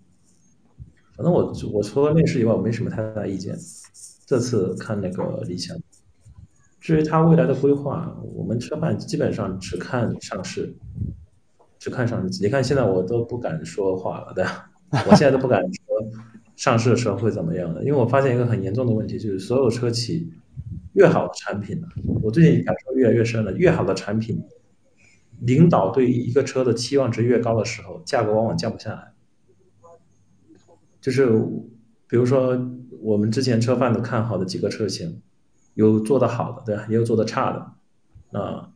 [1.17, 3.57] 反正我我除了内饰以外，我没什么太大意见。
[4.27, 5.77] 这次看那个理想。
[6.91, 10.75] 至于它未来的规划，我们车贩基本上只看上市，
[11.79, 12.43] 只看上市。
[12.43, 14.69] 你看现在我都不敢说话了，对吧？
[15.09, 16.11] 我现在都不敢说
[16.57, 20.33] 上市的时候会怎么样的，因为我发现一个很严重的问题，就是所有车企
[20.95, 21.81] 越好的产品，
[22.25, 24.43] 我最近感受越来越深了，越好的产品，
[25.39, 29.13] 领导对于一个车的期望值越高的时候，价格往往降不下来。
[31.01, 31.29] 就是
[32.09, 32.69] 比如说
[33.01, 35.23] 我们之前车贩都看好的几个车型。
[35.81, 36.87] 有做的好的，对吧？
[36.91, 37.73] 也有做的差的，
[38.31, 38.71] 那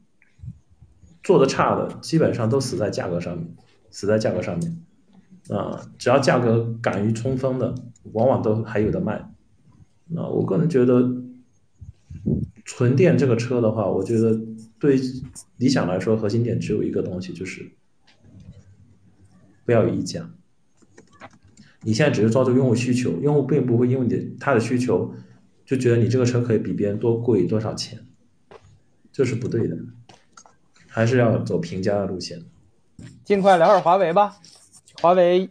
[1.23, 3.55] 做的差的基本上都死在价格上面，
[3.91, 4.81] 死在价格上面。
[5.51, 7.75] 啊，只要价格敢于冲锋的，
[8.13, 9.31] 往往都还有的卖。
[10.07, 11.23] 那我个人觉得，
[12.65, 14.41] 纯电这个车的话，我觉得
[14.79, 14.99] 对
[15.59, 17.71] 理想来说，核心点只有一个东西，就是
[19.67, 20.31] 不要有溢价。
[21.83, 25.15] 你现在只是抓住用户需求，用户并不会因为你他的需求。
[25.65, 27.99] 就觉得你这个车可以比别人多贵多少钱，
[29.13, 29.77] 这是不对的，
[30.87, 32.39] 还是要走平价的路线。
[33.25, 34.37] 尽快聊会儿华为吧。
[35.01, 35.49] 华为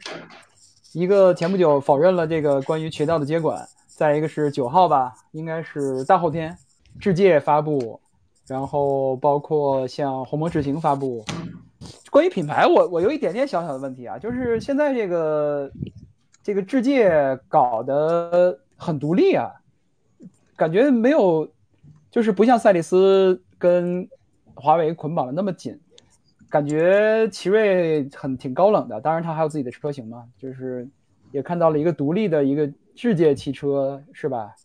[0.93, 6.55] 一个前不久否认了这个关于渠道的接管，再一个是九号吧，应该是大后天，
[6.99, 7.99] 智界发布，
[8.47, 11.25] 然后包括像鸿蒙智行发布。
[12.11, 15.71] 关于品牌，我我有一点点小小的问题啊，就是现在这个
[16.43, 19.51] 这个智界搞得很独立啊。
[20.63, 21.51] 感觉没有，
[22.09, 24.07] 就是不像赛力斯跟
[24.55, 25.77] 华为捆绑的那么紧，
[26.49, 29.01] 感觉奇瑞很挺高冷的。
[29.01, 30.87] 当然，它还有自己的车型嘛，就是
[31.33, 34.55] 也看到了一个独立的一个世界汽车，是吧？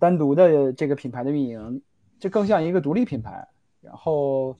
[0.00, 1.80] 单独的这个品牌的运营，
[2.18, 3.46] 这更像一个独立品牌。
[3.80, 4.56] 然后，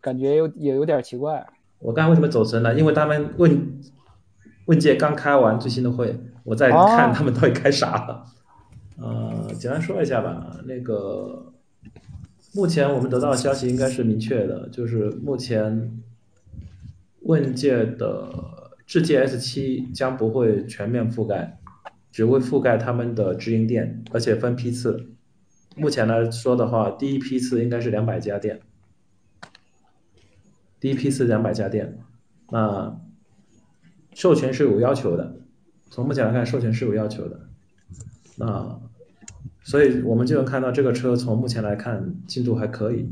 [0.00, 1.46] 感觉有也有点奇怪。
[1.78, 2.74] 我刚才为什么走神了？
[2.74, 3.80] 因为他们问
[4.64, 8.24] 问界刚开完最新的会，我在哦看他们到底开啥了。
[9.00, 10.60] 呃，简单说一下吧。
[10.66, 11.52] 那个
[12.54, 15.98] 目前我们得到的消息应该是明确的，就是目前
[17.22, 18.30] 问界的
[18.86, 21.58] 智界 S 七将不会全面覆盖，
[22.12, 25.06] 只会覆盖他们的直营店，而且分批次。
[25.76, 28.60] 目前来说的话，第一批次应该是两百家店。
[30.78, 31.98] 第一批次两百家店，
[32.50, 33.00] 那
[34.12, 35.36] 授权是有要求的，
[35.90, 37.49] 从目前来看，授权是有要求的。
[38.40, 38.80] 那
[39.62, 43.06] 所以我们就能看到这个车从目前来看进度还可以。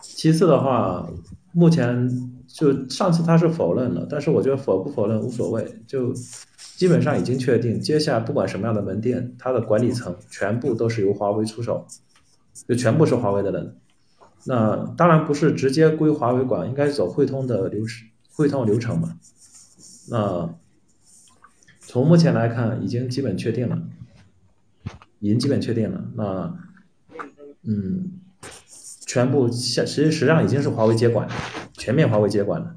[0.00, 1.10] 其次的话，
[1.52, 2.08] 目前
[2.46, 6.12] 就上次他是否认了，但是我觉得否不否认无所谓，就
[6.76, 11.84] 基本上已经确定，接下来不管什么样的门店，它的管理层全部都是由华为出手，
[12.68, 13.76] 就全部是华为的人。
[14.44, 19.16] 那当然不是直接归华为管，应该走汇通的流程，汇通流程嘛。
[20.10, 20.54] 那
[21.80, 23.80] 从目前来看，已经基本确定了，
[25.22, 26.04] 已经基本确定了。
[26.16, 26.58] 那
[27.62, 28.10] 嗯，
[29.06, 31.28] 全部现实实际上已经是华为接管，
[31.74, 32.74] 全面华为接管了。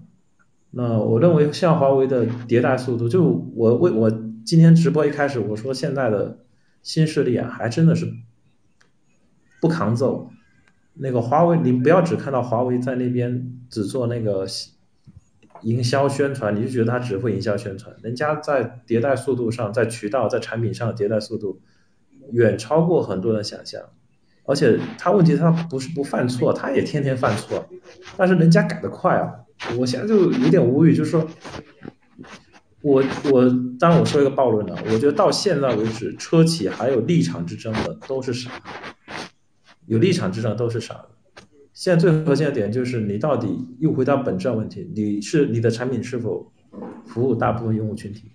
[0.70, 3.24] 那我认为像华为的迭代速度，就
[3.56, 4.12] 我为我
[4.46, 6.38] 今天直播一开始我说现在的
[6.84, 8.14] 新势力啊，还真的是
[9.60, 10.30] 不抗揍。
[10.94, 14.46] 那个华为，你不要只看到华为在那边只做那个
[15.62, 17.96] 营销宣传，你就觉得它只会营销宣传。
[18.04, 21.60] 人家在迭代速度上，在渠道、在产品上的迭代速度
[22.32, 23.82] 远超过很多人想象。
[24.48, 27.68] 而且他问题他不是不犯错，他也天天犯错，
[28.16, 29.34] 但是人家改得快啊！
[29.76, 31.28] 我现在就有点无语，就是说，
[32.82, 33.50] 我我
[33.80, 38.52] 当然我说一个暴论了，我觉得到现在为止，车企还有立场之争的都是傻。
[39.88, 41.10] 有立场之争都是傻的。
[41.74, 46.52] 现在最核心的点就是你到底又回到本质问题，你是你的产品是否
[47.08, 48.32] 服务大部分用户群体？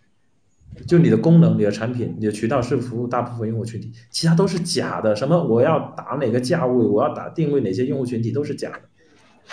[0.86, 5.14] 就你的功能、你的产品、你的渠道是服务大部分用户群体，其他都是假的。
[5.14, 8.80] 什么我要打哪个价位，我要打定位哪些用户群体都是假的。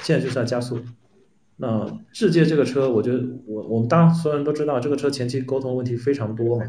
[0.03, 0.79] 现在就是要加速。
[1.57, 6.65] 那智界这个车，我觉得我我们当所有人都知道，这个车前期沟通问题非常多嘛。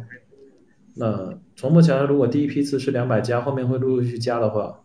[0.94, 4.80] 那从目前如果第一批次是两百家，后面会陆陆续续加的话，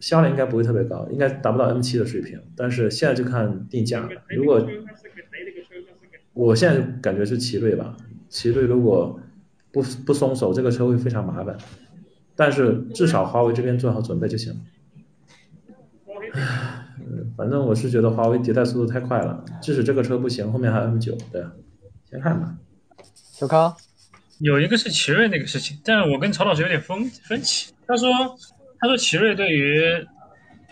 [0.00, 2.40] 销量应该不会特别高，应该达不到 M 7的水平。
[2.56, 4.08] 但是现在就看定价了。
[4.34, 4.66] 如果
[6.32, 7.96] 我现在感觉是奇瑞吧，
[8.34, 9.20] 奇瑞如果
[9.70, 11.56] 不不松手，这个车会非常麻烦。
[12.34, 14.58] 但是至少华为这边做好准备就行了。
[16.32, 16.86] 唉，
[17.36, 21.44] 反正我是觉得华为迭代速度太快了，即使这个车不行，后面还有 M 9对，
[22.10, 22.56] 先看吧。
[23.14, 23.72] 小康，
[24.40, 27.72] 有一个是奇瑞那个事情，但是我跟曹老师有点分分歧。
[27.86, 28.10] 他说，
[28.80, 29.80] 他说奇瑞对于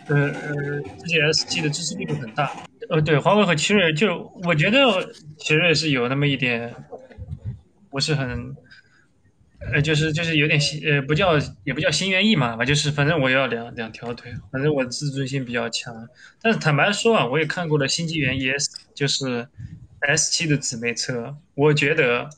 [0.09, 2.51] 呃呃，GSG 的支持力度很大。
[2.91, 4.79] 呃，对，华为和奇瑞就我觉得
[5.39, 6.75] 奇瑞是有那么一点
[7.93, 8.57] 不是很，
[9.73, 15.95] 呃，就是就是有点心呃不叫也不叫心猿意马吧，就是反正我要两两条腿，反正我自尊心比较强。
[16.41, 19.47] 但是坦白说啊，我也看过了新纪元 ES，就是
[20.01, 22.29] S 7的姊妹车，我觉得。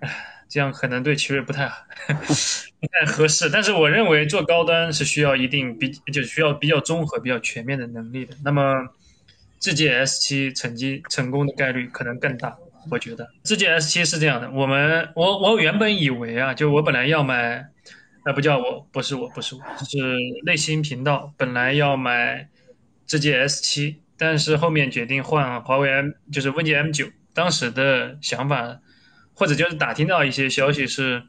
[0.00, 8.34] 唉，这样可能对奇瑞不太好 不太合适，但是我认为做高端是需要一定比，就是需要比较综合、比较全面的能力的。
[8.42, 8.88] 那么，
[9.60, 12.58] 智界 S 7成绩成功的概率可能更大，
[12.90, 13.28] 我觉得。
[13.44, 17.66] 智界 S 7是这样的，我们我我原本以为啊，就我本来要买，
[18.24, 19.98] 呃，不叫我，不是我，不是我，是
[20.44, 22.48] 内心频道本来要买
[23.06, 28.80] 智界 S 7，但是后面决定换华为 M，就是问界 M 9，当时的想法。
[29.34, 31.22] 或者就是打听到一些消息是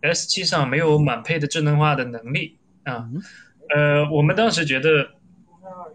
[0.00, 3.08] ，S 7上没有满配的智能化的能力啊。
[3.72, 5.10] 呃，我们当时觉得，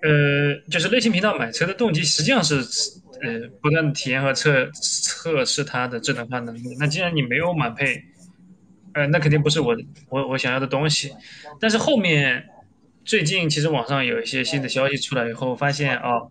[0.01, 2.55] 呃，就是类型频道买车的动机实际上是，
[3.21, 6.75] 呃，不断的体验和测测试它的智能化能力。
[6.79, 8.03] 那既然你没有满配，
[8.93, 9.77] 呃，那肯定不是我
[10.09, 11.11] 我我想要的东西。
[11.59, 12.49] 但是后面
[13.03, 16.21] 最近其实网上有一些新的消息出来以后，发现啊，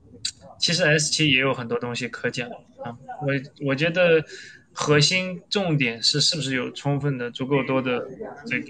[0.59, 2.97] 其实 S 七也有很多东西可讲啊。
[3.23, 4.25] 我我觉得。
[4.81, 8.01] 核心重点是是不是有充分的、足够多的
[8.47, 8.69] 这个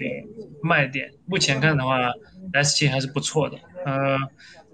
[0.63, 1.11] 卖点？
[1.27, 2.11] 目前看的话
[2.53, 3.55] ，S 七还是不错的。
[3.85, 4.17] 呃，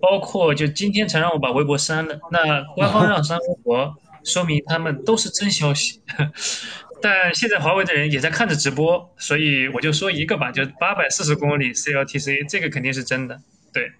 [0.06, 5.99] 包括就今天才让我把微博删了，那官方让删微博， 说明他们都是真消息。
[7.01, 13.39] 但现在华为的人也在看着直播，所以我就说一个吧，就八百四十公里 CLTC，这个肯定是真的。
[13.74, 13.91] 对，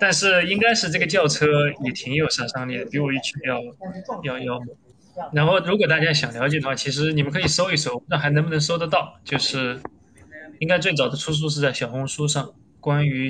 [0.00, 1.46] 但是应该是这个轿车
[1.84, 3.60] 也挺有杀伤力的，比我预期要
[4.24, 4.60] 要要。
[5.32, 9.14] 然后，如果大家想了解的话，其实你们可以搜一搜，不知道还能不能搜得到。
[9.24, 9.80] 就是
[10.58, 13.28] 应该最早的出处是在小红书上，关于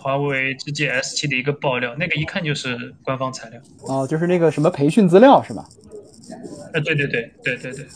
[0.00, 3.60] 华为之 G S 七的一个爆料，那个一看就是官方材料。
[3.86, 5.64] 哦，就是那个什么培训资料是吧？
[6.72, 7.86] 呃，对对对对对对，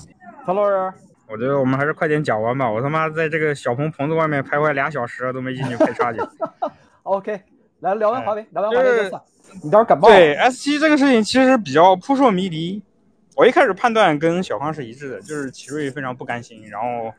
[0.44, 0.92] 曹老师，
[1.28, 2.70] 我觉得我们还是快点讲完吧。
[2.70, 6.20] 我他妈在这个小棚棚子外面徘徊俩小时都没进去拍插去。
[7.04, 7.40] OK，
[7.80, 9.22] 来聊完华为，聊完华为就算。
[9.62, 10.08] 你到时候感冒。
[10.08, 12.82] 对 S 七这个事情其实比较扑朔迷离。
[13.34, 17.14] 我一开始判断跟小康是一致的，就是奇瑞非常不甘心，然后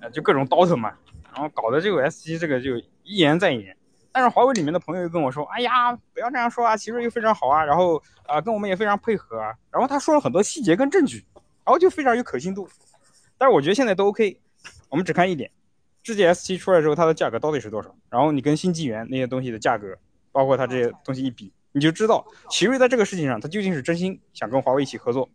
[0.00, 0.92] 呃就各种倒腾嘛，
[1.32, 3.76] 然后搞得这个 S 七这个就一言再言。
[4.18, 7.96] 但是华为里面的朋友又跟我说：“哎呀，不要这样说啊，奇瑞又非常好啊，然后
[8.26, 12.68] 啊、呃跟我们也非常配合啊。”然后他说了很多细节跟证据，然后就非常有可信度。
[13.38, 14.40] 但是我觉得现在都 OK，
[14.88, 15.48] 我们只看一点，
[16.02, 17.94] 智界 S 七出来之后它的价格到底是多少？
[18.10, 19.96] 然后你跟新纪元那些东西的价格，
[20.32, 25.30] 包括它这些东西一比，你就知道奇瑞在这个事情上，它究竟是真心想跟华为一起合作，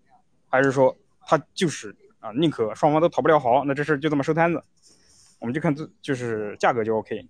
[0.50, 0.94] 还是说
[1.26, 4.62] 它就是啊宁可双方都讨不了好，那这事儿就这么收摊子。
[5.40, 7.26] 我们就看这就是价格就 OK。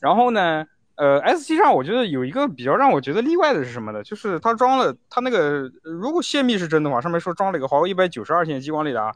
[0.00, 0.66] 然后呢，
[0.96, 4.02] 呃，S 七上我觉得有一个比较让我觉得例外的是什么呢？
[4.02, 9.14] 就是它装了它那个，如果泄密是真的话，上面说装了一个华为一百九十二线激光雷达，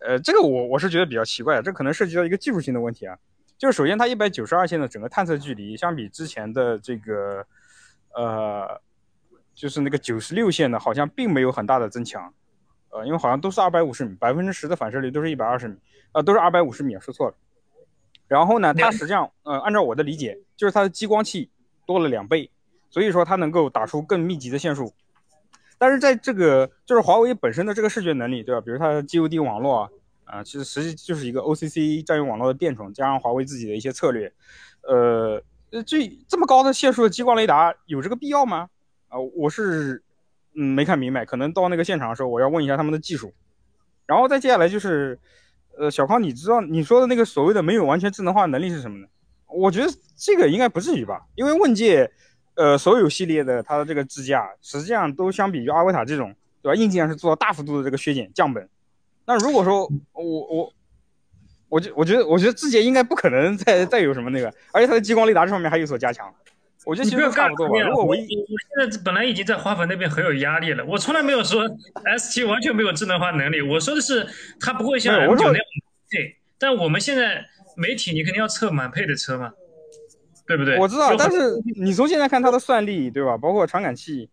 [0.00, 3.16] 呃，这个我我是觉得比较奇怪，这可能涉及到一个技术性的问题啊。
[3.56, 7.46] 就是首先它一百九十二线的整个探测距离，相比之前的这个，
[8.14, 8.80] 呃，
[9.54, 12.34] 就是那个九十六线的，好像并没有很大的增强，
[12.90, 15.76] 呃，因为好像都是二百五十米，百分之十的反射率都是一百二十米，
[16.12, 17.34] 呃，都是二百五十米，说错了。
[18.28, 21.50] 然后呢，它实际上，呃，按照我的理解，就是它的激光器
[21.86, 22.50] 多了两倍，
[22.90, 24.92] 所以说它能够打出更密集的线束。
[25.76, 28.60] 但是在这个就是华为本身的这个视觉能力，对吧？
[28.60, 29.90] 比如它的 GOD 网络啊，
[30.24, 34.32] 啊、其实实际就是一个 OCC 占用网络的变种，加上华为自己的一些策略，
[34.82, 38.68] 呃，呃，这这么高的线束的激光雷达有这个必要吗？
[39.08, 40.02] 啊、我是
[40.54, 43.34] 嗯没看明白，可能到那个现场的时候，我要问一下他们的技术。
[44.06, 45.18] 然后再接下来就是，
[45.78, 49.06] 呃，小康，你知道你说的那个所谓的没有完全智能化能力是什么呢？
[49.46, 52.10] 我觉得这个应该不至于吧，因为问界，
[52.54, 56.74] 呃，所有系列的它的这个支架，实际上都相比于阿维塔这种，对吧？
[56.74, 58.68] 硬件是做了大幅度的这个削减降本。
[59.26, 60.72] 那如果说我我，
[61.68, 66.32] 我觉我觉得我觉得智界应该不可能再再有什么那个，而且它的激光雷达这方面还有所加强，
[66.84, 71.62] 我觉得其实你不多如果唯一我现在本来已经在花粉那边很有压力了，我从来没有说
[72.04, 74.26] S 七完全没有智能化能力，我说的是
[74.60, 75.64] 它不会像 M 九那样
[76.10, 77.44] 配，但我们现在
[77.76, 79.52] 媒体你肯定要测满配的车嘛，
[80.46, 80.78] 对不对？
[80.78, 81.38] 我知道，但是
[81.76, 83.36] 你从现在看它的算力，对吧？
[83.36, 84.28] 包括传感器，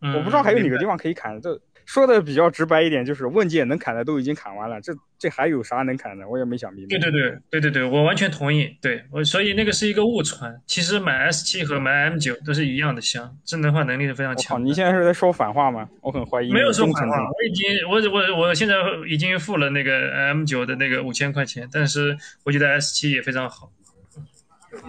[0.00, 1.40] 嗯我不知道还有哪个地方可以砍。
[1.40, 6.28] 这说的比较直白一点，就是问界能砍的都已经砍完了，这这还有啥能砍的？
[6.28, 6.88] 我也没想明白。
[6.88, 8.76] 对对对对对对，我完全同意。
[8.80, 10.60] 对我，所以那个是一个误传。
[10.66, 14.64] 其实买 S 七和买 M 九都是一样的香，智能化能力是非常，强的。
[14.64, 15.88] 你现在是在说反话吗？
[16.00, 17.16] 我很怀疑没有说反话。
[17.16, 18.74] 我已经我我我现在
[19.08, 23.70] 已经付了那个 M 九的那个五千块钱，但是我觉得 S 七也非常好。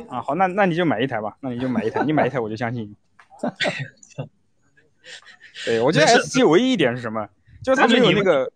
[0.10, 2.96] 啊，好，那那你就买一台吧，那你就买一台，你买一台我就相信你。
[5.64, 7.28] 对，我觉得 S 七唯一一点是什么？
[7.64, 8.52] 就是它没有那个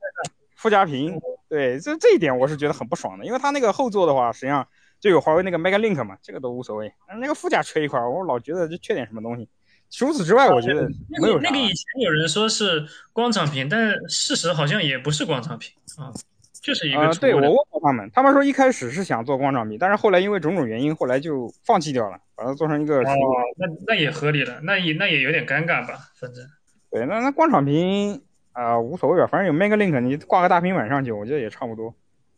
[0.56, 1.20] 附加屏。
[1.48, 4.68] 对，这这一点我是觉得很不爽的，因为它那个后座的话，实际上
[5.00, 6.92] 就有华为那个 Mega Link 嘛，这个都无所谓。
[7.20, 9.50] 那个副驾缺一块儿，我老觉得这缺点什么东西。
[9.90, 10.88] 除此之外，我觉得
[11.20, 16.14] 没有那个以前有人说是光场屏，但是事实好像也不是光场屏啊，
[16.62, 23.18] 就是一啊、个对我问过他们，他们说一开始是想做光场屏，但是后来因为种种原因，后来就放弃掉了，把它做成一个纯哦，
[23.58, 26.46] 那那也合理了，那也那也有点尴尬吧，反正
[26.92, 28.22] 对，那那光场屏
[28.52, 31.94] 啊、无所谓吧，反正有 Mega Link，你挂个大平板上去，我觉得也差不多。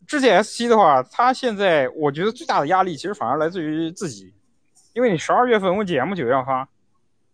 [0.06, 4.34] 智界 S 七的话，它现在我觉得最大的压力其实反而来自于自己，
[4.94, 6.68] 因为你十二月份问界 M 九要发，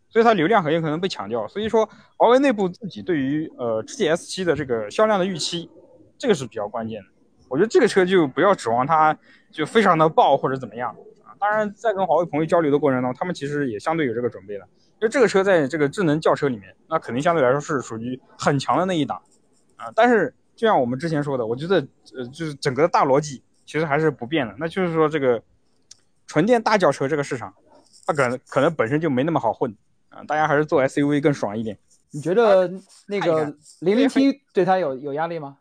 [0.10, 1.48] 所以它流量很有可能被抢掉。
[1.48, 5.70] 所以说，华为内部自己对于呃智界 S 七的这个销量的预期，
[6.18, 7.08] 这个是比较关键的。
[7.50, 9.18] 我觉得这个车就不要指望它
[9.52, 11.34] 就非常的爆或者怎么样啊。
[11.40, 14.68] 当然，在跟华为朋友交流的过程中，他们其实也相对有这个准备的。
[15.00, 19.22] 因为这个车在这个智能轿车里面，那肯定相对来说是属于很强的那一档
[19.76, 19.92] 啊。
[19.96, 21.76] 但是就像我们之前说的，我觉得
[22.16, 25.42] 呃，就是整个大逻辑其实还是不变的，那就是说这个
[26.26, 27.54] 纯电大轿车这个市场，
[28.06, 29.76] 它可能可能本身就没那么好混
[30.10, 31.78] 啊，大家还是做 SUV 更爽一点。
[32.12, 32.72] 你觉得
[33.08, 35.58] 那个零零七对它有有压力吗？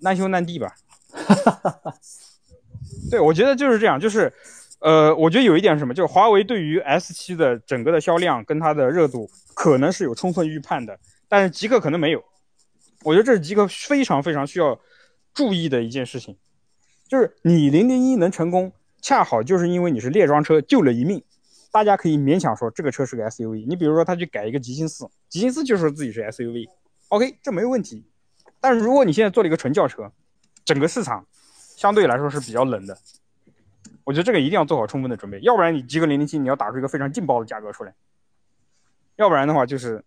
[0.00, 0.74] 难兄难弟吧。
[3.10, 4.30] 对，我觉得就是这样，就是，
[4.80, 10.98] 呃，我觉得有一点是什么，就是华为对于 S 7的整个的销量跟它的热度可能是有充分预判的，
[11.28, 12.22] 但是极客可能没有。
[13.02, 14.78] 我觉得这是极客非常非常需要
[15.34, 16.36] 注意的一件事情，
[17.08, 18.72] 就是你零零一能成功，
[19.02, 21.22] 恰好就是因为你是猎装车救了一命，
[21.72, 23.66] 大家可以勉强说这个车是个 SUV。
[23.66, 28.04] 你比如说他去改一个极星四，极星四就说自己是 SUV，OK，、这没有问题。
[28.60, 30.10] 但是如果你现在做了一个纯轿车，
[30.64, 31.24] 整个市场
[31.76, 32.96] 相对来说是比较冷的。
[34.08, 37.94] 我觉得这个一定要做好充分的准备，要不然你极氪零零七你要打出一个非常劲爆的价格出来，
[39.16, 40.02] 要不然的话就是，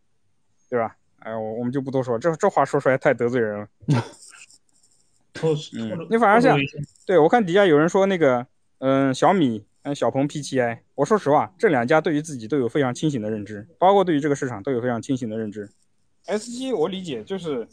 [0.67, 0.97] 对吧？
[1.19, 3.67] 哎，我我们就不多说，这这话说出来太得罪人了。
[5.77, 6.57] 嗯你反而像
[7.05, 8.47] 对我看底下有人说那个，
[8.79, 15.69] 嗯，小米，嗯，小鹏 P7i，我说实话，这两家对于自己都有非常清醒的认知，包括对于这个市场都有非常清醒的认知。
[16.25, 17.67] S7 我理解就是，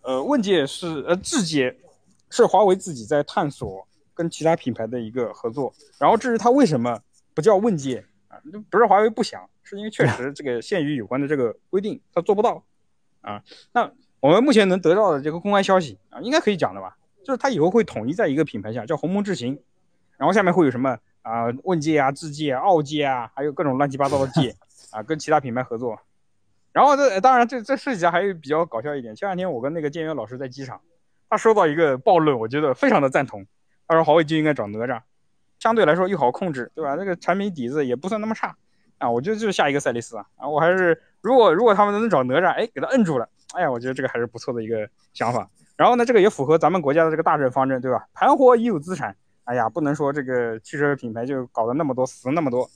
[0.00, 1.76] 呃，问界是呃智界
[2.30, 6.98] 是华为自己在探索跟其他品牌的一个合作，然后至于它为什么
[7.34, 8.38] 不叫问界啊，
[8.70, 12.64] 不是华为不想，是因为确实这个限于有关的这个规定，它做不到
[13.20, 13.42] 啊。
[13.72, 13.90] 那
[14.20, 16.96] 我们目前能得到的这个公开消息啊，应该可以讲的吧？
[17.24, 19.58] 就是它以后会统一在一个品牌下，叫鸿蒙智行，
[20.16, 24.54] 然后下面会有什么啊、问界啊、智界啊、奥界啊，还有各种乱七八糟的界
[24.90, 25.98] 啊，跟其他品牌合作。
[26.72, 30.80] 然后这当然这这事情还有比较搞笑一点，前两天我跟那个建元老师在机场，
[31.30, 33.46] 他收到一个暴论，我觉得非常的赞同。
[33.86, 35.00] 他说华为就应该找哪吒，
[35.58, 36.94] 相对来说又好控制，对吧？
[36.94, 38.56] 那个产品底子也不算那么差
[38.98, 40.48] 啊，我觉得就是下一个赛力斯啊啊！
[40.48, 45.50] 我还是如果如果他们能找哪吒，哎，给他摁住了，哎呀，我觉得这个还是不错的一个想法。
[45.76, 48.06] 然后呢，这个也符合咱们国家的这个大政方针，对吧？
[48.14, 52.70] 盘活已有资产，哎呀，不能说这个汽车品牌就搞得那么多死那么多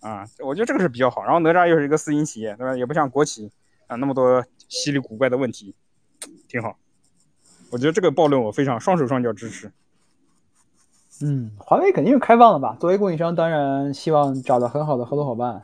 [0.00, 1.24] 啊，我觉得这个是比较好。
[1.24, 2.76] 然后哪吒又是一个私营企业，对吧？
[2.76, 3.50] 也不像国企
[3.88, 5.74] 啊那么多稀里古怪的问题，
[6.46, 6.78] 挺好。
[7.70, 9.72] 我觉得这个暴论我非常双手双脚支持。
[11.22, 12.76] 嗯，华为肯定是开放的吧？
[12.80, 15.62] 作为供应商，当然希望找到很好的合作伙伴。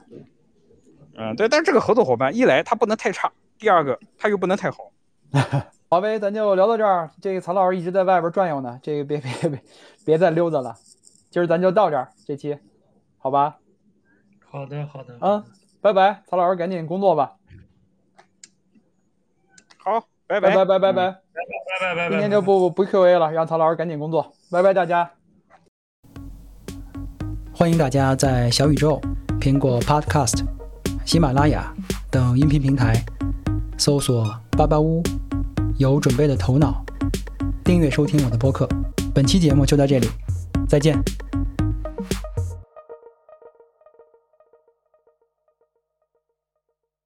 [1.16, 4.92] 嗯，对，但是这个合作伙伴一来他不能太差，第二个他又不能太好。
[5.90, 7.10] 华为，咱就聊到这儿。
[7.20, 9.62] 这个曹老师一直在外边转悠呢，这个别别别
[10.04, 10.76] 别再溜达了。
[11.30, 12.56] 今儿咱就到这儿，这期，
[13.18, 13.58] 好吧？
[14.48, 15.44] 好的好的啊，
[15.80, 17.36] 拜拜，曹老师赶紧工作吧。
[19.78, 21.10] 好，拜拜拜拜拜拜，拜
[21.80, 24.32] 拜拜拜，今天就不不 Q A 了，让曹老师赶紧工作。
[24.50, 25.10] 拜拜大家。
[27.60, 28.98] 欢迎大家在小宇宙、
[29.38, 30.46] 苹果 Podcast、
[31.04, 31.70] 喜马拉雅
[32.10, 33.04] 等音频平台
[33.76, 35.02] 搜索“巴巴屋”，
[35.76, 36.82] 有准备的头脑，
[37.62, 38.66] 订阅收听我的播客。
[39.12, 40.08] 本期节目就到这里，
[40.66, 40.98] 再见。